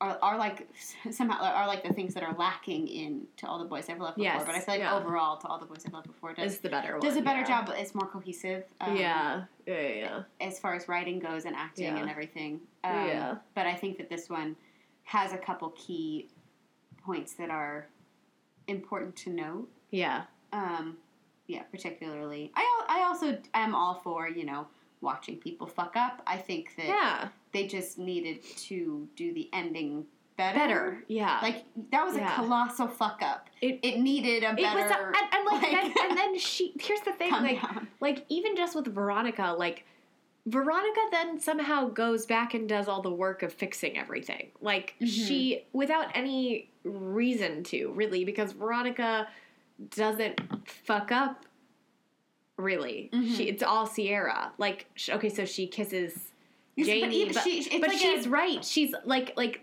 [0.00, 0.68] are, are like
[1.10, 4.16] somehow are like the things that are lacking in to all the boys I've loved
[4.16, 4.32] before.
[4.32, 4.96] Yes, but I feel like yeah.
[4.96, 7.22] overall, to all the boys I've loved before does is the better one does a
[7.22, 7.64] better yeah.
[7.64, 7.72] job.
[7.76, 8.64] It's more cohesive.
[8.80, 12.60] Um, yeah yeah yeah as far as writing goes and acting and everything.
[12.84, 13.36] Um, Yeah.
[13.54, 14.56] But I think that this one
[15.04, 16.28] has a couple key
[17.02, 17.86] points that are
[18.68, 19.68] important to note.
[19.90, 20.98] yeah Um,
[21.46, 22.52] yeah, particularly.
[22.54, 24.66] I I also am all for you know
[25.06, 26.20] watching people fuck up.
[26.26, 30.04] I think that yeah they just needed to do the ending
[30.36, 30.58] better.
[30.58, 32.30] better yeah Like that was Yeah.
[32.32, 33.48] a colossal fuck up.
[33.62, 34.82] It- It, needed a it better.
[34.82, 37.88] was a, and, and like, like- then, and then she here's the thing like down.
[38.00, 39.86] like even just with Veronica, like
[40.44, 44.50] Veronica then somehow goes back and does all the work of fixing everything.
[44.60, 45.06] Like Mhm.
[45.08, 49.26] she without any reason to, really, because Veronica
[49.90, 51.45] doesn't fuck up
[52.56, 53.10] really.
[53.12, 53.36] Mhm.
[53.36, 54.52] She it's all Sierra.
[54.58, 56.30] Like sh- okay, so she kisses
[56.76, 58.64] but Jamie, even but, she- it's but like she's a- right.
[58.64, 59.60] She's like like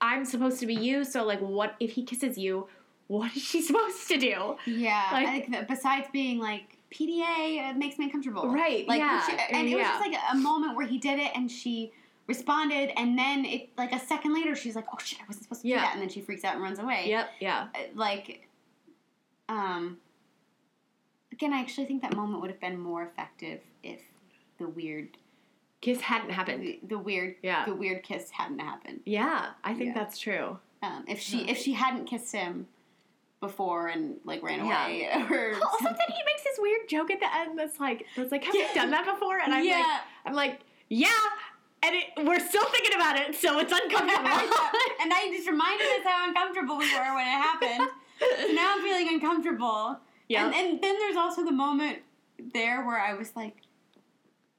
[0.00, 2.66] I'm supposed to be you, so like what if he kisses you?
[3.08, 4.56] What is she supposed to do?
[4.66, 8.48] Yeah, Like- I think that besides being like PDA, it makes me uncomfortable.
[8.48, 11.30] Right, Like, yeah, she- and it was just like a moment where he did it,
[11.34, 11.92] and she
[12.26, 15.62] responded, and then it like a second later, she's like, "Oh shit, I wasn't supposed
[15.62, 15.76] to Yeah.
[15.76, 17.04] do that," and then she freaks out and runs away.
[17.08, 17.68] Yep, yeah.
[17.74, 18.48] Uh, Like,
[19.48, 19.98] um,
[21.32, 24.00] again, I actually think that moment would have been more effective if
[24.58, 25.16] the weird,
[25.80, 26.62] Kiss hadn't happened.
[26.62, 27.64] the, the weird, Yeah.
[27.64, 29.00] the weird kiss hadn't happened.
[29.06, 30.02] Yeah, I think Yeah.
[30.02, 30.58] that's true.
[30.82, 32.66] Um, if she if she hadn't kissed him
[33.40, 34.86] before and like ran Yeah.
[34.86, 36.06] away or Also, something.
[36.08, 38.90] he makes this weird joke at the end that's like, that's like, have you done
[38.90, 39.38] that before?
[39.38, 40.00] And I'm like, yeah.
[40.26, 41.08] I'm like, yeah,
[41.82, 44.28] and it, we're still thinking about it, so it's uncomfortable.
[45.00, 47.88] and now you just reminded us how uncomfortable we were when it happened.
[48.20, 49.96] So now I'm feeling uncomfortable.
[50.30, 51.98] Yeah, And, and then there's also the moment
[52.54, 53.56] there where I was like,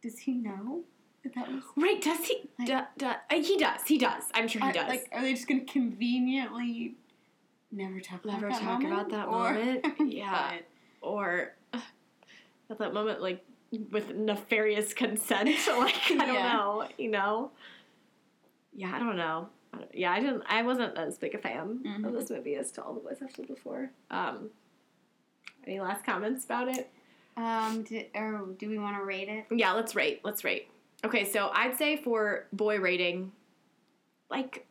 [0.04, 0.84] does he know
[1.24, 1.64] that that was.
[1.78, 2.02] right?
[2.02, 2.50] Does he?
[2.60, 3.82] Like- du, du, uh, he does.
[3.86, 4.24] He does.
[4.34, 4.88] I'm sure he does.
[4.90, 6.96] Like, are they just going to conveniently
[7.72, 8.94] never talk Never about that talk moment?
[8.94, 9.86] about that Or- moment?
[10.14, 10.58] Yeah.
[11.02, 11.80] Or uh,
[12.70, 13.44] at that moment, like
[13.92, 15.50] with nefarious consent.
[15.68, 16.54] like I don't Yeah.
[16.54, 17.52] know, you know.
[18.74, 19.48] Yeah, I don't know.
[19.74, 20.44] I don't- Yeah, I didn't.
[20.48, 22.06] I wasn't as big a fan Mhm.
[22.08, 23.92] of this movie as to all the boys I've said before.
[24.10, 24.50] Um,
[25.68, 26.90] any last comments about it?
[27.38, 29.46] Um, do, or do we want to rate it?
[29.52, 30.22] Yeah, let's rate.
[30.24, 30.70] Let's rate.
[31.04, 33.32] Okay, so I'd say for boy rating,
[34.30, 34.68] like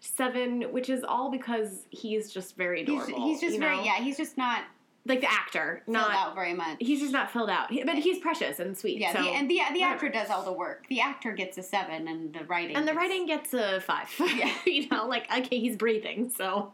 [0.00, 3.26] seven, which is all because he's just very He's, adorable.
[3.26, 3.84] he's just you very know?
[3.84, 3.96] yeah.
[3.96, 4.62] He's just not
[5.06, 6.76] like the actor, filled not out very much.
[6.80, 7.70] he's just not filled out.
[7.70, 8.98] He- but he's precious and sweet.
[9.00, 9.84] yeah, so, the, and the the whatever.
[9.94, 10.86] actor does all the work.
[10.88, 14.08] The actor gets a seven, and the writing and the gets- writing gets a five.
[14.36, 14.52] Yeah.
[14.66, 16.72] you know, like okay, he's breathing, so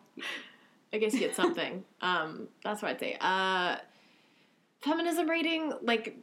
[0.95, 1.85] I guess you get something.
[2.01, 3.16] um, that's what I'd say.
[3.21, 3.77] Uh,
[4.81, 6.16] feminism rating, like,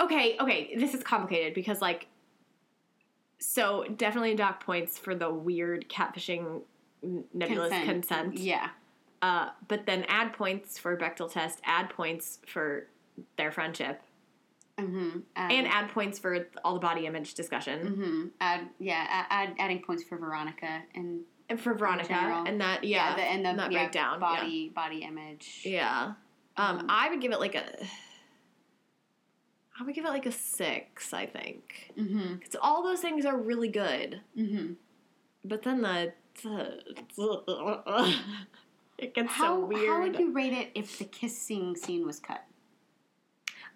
[0.00, 2.08] okay, okay, this is complicated because like,
[3.38, 6.62] so definitely dock points for the weird catfishing
[7.32, 8.36] nebulous consent.
[8.36, 8.68] Yeah.
[9.20, 12.88] Uh, but then add points for Bechdel test, add points for
[13.36, 14.02] their friendship,
[14.80, 15.18] Mm-hmm.
[15.36, 17.86] and add points for all the body image discussion.
[17.86, 19.26] hmm Add yeah.
[19.28, 22.44] Add adding points for Veronica and And for Veronica, general.
[22.46, 25.60] and that yeah, the and the that yeah, breakdown, body body image.
[25.64, 26.12] yeah, yeah.
[26.56, 27.64] Um, Um, I would give it like a,
[29.78, 31.12] I would give it like a six.
[31.12, 32.34] I think Mm-hmm.
[32.36, 34.72] because all those things are really good, Mm-hmm.
[35.44, 36.12] but then the,
[38.98, 39.88] it gets How so weird.
[39.88, 42.44] how would you rate it if the kissing scene was cut?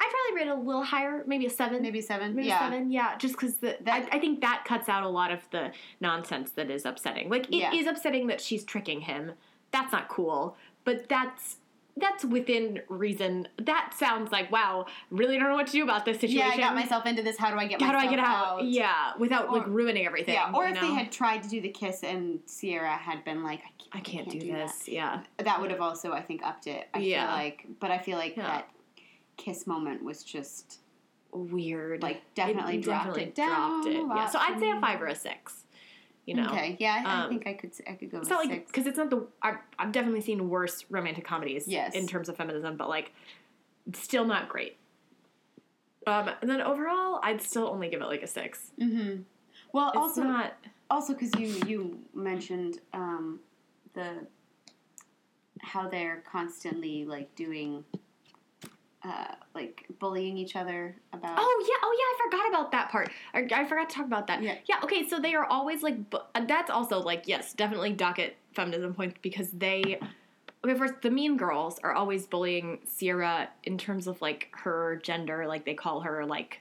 [0.00, 1.82] I'd probably rate it a little higher, maybe a seven.
[1.82, 2.34] Maybe seven.
[2.34, 2.60] Maybe yeah.
[2.60, 3.16] seven, yeah.
[3.18, 6.50] Just because the That- I, I think that cuts out a lot of the nonsense
[6.52, 7.28] that is upsetting.
[7.28, 7.90] Like it is Yeah.
[7.90, 9.32] upsetting that she's tricking him.
[9.72, 10.56] That's not cool.
[10.84, 11.56] But that's
[11.98, 13.48] that's within reason.
[13.62, 14.84] That sounds like wow.
[15.10, 16.46] Really don't know what to do about this situation.
[16.46, 17.38] Yeah, I got myself into this.
[17.38, 18.64] How do I get How do I get out?
[18.64, 20.34] Yeah, without like ruining everything.
[20.34, 23.60] Yeah, or if they had tried to do the kiss and Sierra had been like,
[23.92, 24.68] I I can't, can't, do, that.
[24.68, 24.88] this.
[24.88, 25.20] Yeah.
[25.38, 26.86] That would have also, I think, upped it.
[26.92, 27.26] I Yeah.
[27.28, 28.42] feel like, but I feel like Yeah.
[28.46, 28.68] that
[29.36, 30.80] kiss moment was just
[31.32, 32.02] Weird.
[32.02, 33.82] like definitely It dropped definitely it down.
[33.82, 34.06] dropped it.
[34.16, 34.28] Yeah.
[34.30, 35.64] So I'd say a five or a six.
[36.24, 36.46] You know.
[36.48, 38.66] Okay, yeah, I, I Um, think I could, I could go It's with not like
[38.66, 41.94] because it's not the I've, I've definitely seen worse romantic comedies Yes.
[41.94, 43.12] in terms of feminism, but like
[43.94, 44.76] still not great.
[46.06, 48.70] Um, and then overall, I'd still only give it like a six.
[48.80, 49.22] Mm-hmm.
[49.72, 50.54] Well, It's also, not.
[50.90, 53.40] also because you you mentioned um,
[53.94, 54.26] the
[55.60, 57.84] how they're constantly like doing
[59.06, 61.36] uh, like bullying each other about.
[61.38, 63.10] Oh yeah, oh yeah, I forgot about that part.
[63.34, 64.42] I, I forgot to talk about that.
[64.42, 64.56] Yeah.
[64.66, 64.80] yeah.
[64.82, 66.10] Okay, so they are always like.
[66.10, 69.98] bu- uh, That's also like yes, definitely docket feminism points because they.
[70.64, 75.46] Okay, first the Mean Girls are always bullying Sierra in terms of like her gender.
[75.46, 76.60] Like they call her like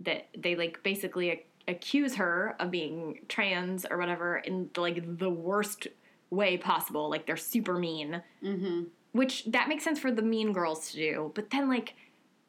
[0.00, 0.28] that.
[0.36, 5.88] They like basically ac- accuse her of being trans or whatever in like the worst
[6.30, 7.10] way possible.
[7.10, 8.82] Like they're super mean Mm-hmm.
[9.12, 11.94] Which that makes sense for the mean girls to do but then like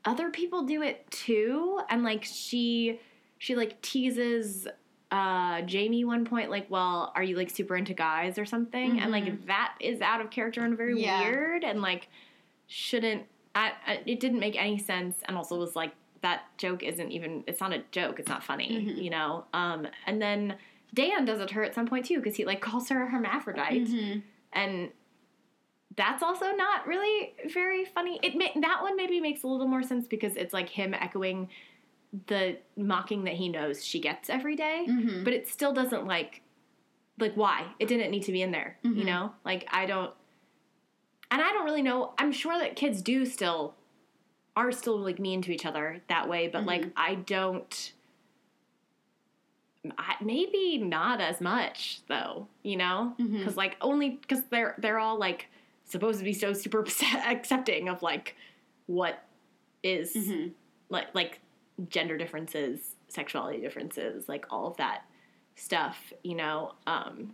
[0.06, 3.00] other people do it too and like she
[3.38, 4.68] she like teases
[5.12, 9.12] uh jamie one point like well are you like super into guys or something and
[9.12, 11.22] like that is out of character and very Yeah.
[11.22, 12.08] weird and like
[12.68, 13.24] shouldn't
[13.56, 17.44] I, I it didn't make any sense and also was like that joke isn't even
[17.48, 19.04] it's not a joke it's not funny Mhm.
[19.04, 20.56] you know um and then
[20.94, 23.10] dan does it to her at some point too because he like calls her a
[23.10, 24.20] hermaphrodite Mm-hmm.
[24.54, 24.90] and
[26.00, 28.20] that's also not really very funny.
[28.24, 31.50] It ma- that one maybe makes a little more sense because it's like him echoing
[32.28, 35.24] the mocking that he knows she gets every day, Mm-hmm.
[35.26, 36.42] but it still doesn't like
[37.20, 38.78] like why it didn't need to be in there.
[38.82, 39.06] You Mhm.
[39.06, 40.12] know, like I don't,
[41.30, 42.14] and I don't really know.
[42.18, 43.76] I'm sure that kids do still
[44.56, 47.94] are still like mean to each other that way, but like I don't.
[49.98, 55.18] I, maybe not as much though, you know, because like only because they're they're all
[55.18, 55.48] like
[55.90, 56.86] supposed to be so super
[57.28, 58.36] accepting of like
[58.86, 59.24] what
[59.84, 60.48] is Mm-hmm.
[60.90, 61.40] like like
[61.90, 65.04] gender differences, sexuality differences, like all of that
[65.56, 66.74] stuff, you know.
[66.88, 67.34] Um,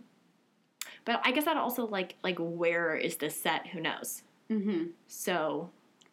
[1.04, 3.68] but I guess that also like like where is this set?
[3.68, 4.22] Who knows?
[4.50, 4.86] Mm-hmm.
[5.08, 5.70] So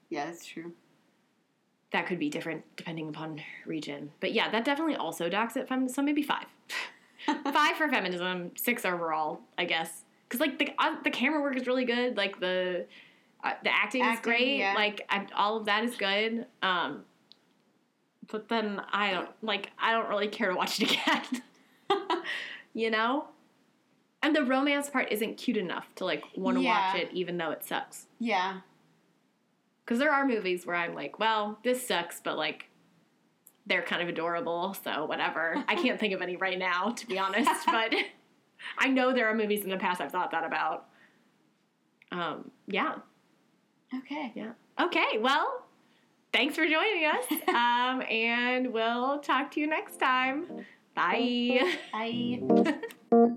[0.09, 0.71] Yeah, that's true.
[1.91, 4.11] that could be different depending upon region.
[4.19, 5.87] But yeah, that definitely also docks it fem.
[5.89, 6.45] So maybe five,
[7.53, 10.02] five for feminism, six overall, I guess.
[10.33, 12.17] Because like the uh, the camera work is really good.
[12.17, 12.87] Like the
[13.43, 14.57] uh, the acting, is great.
[14.57, 14.73] yeah.
[14.73, 16.47] Like I, all of that is good.
[16.63, 17.03] Um,
[18.31, 19.69] but then I don't like.
[19.79, 20.91] I don't really care to watch it
[21.89, 22.01] again.
[22.73, 23.25] you know.
[24.23, 27.51] And the romance part isn't cute enough to like want to watch it, even though
[27.51, 28.07] it sucks.
[28.17, 28.61] Yeah.
[29.85, 32.69] Because there are movies where I'm like, well, this sucks, but like,
[33.67, 35.63] they're kind of adorable, so whatever.
[35.67, 37.93] I can't think of any right now, to be honest, but
[38.77, 40.87] I know there are movies in the past I've thought that about.
[42.11, 42.95] Um, yeah,
[43.95, 44.31] Okay.
[44.35, 44.51] yeah.
[44.79, 45.63] Okay, well,
[46.31, 47.25] thanks for joining us.
[47.49, 50.65] Um, and we'll talk to you next time.
[50.95, 51.75] Bye.
[51.91, 52.73] Bye.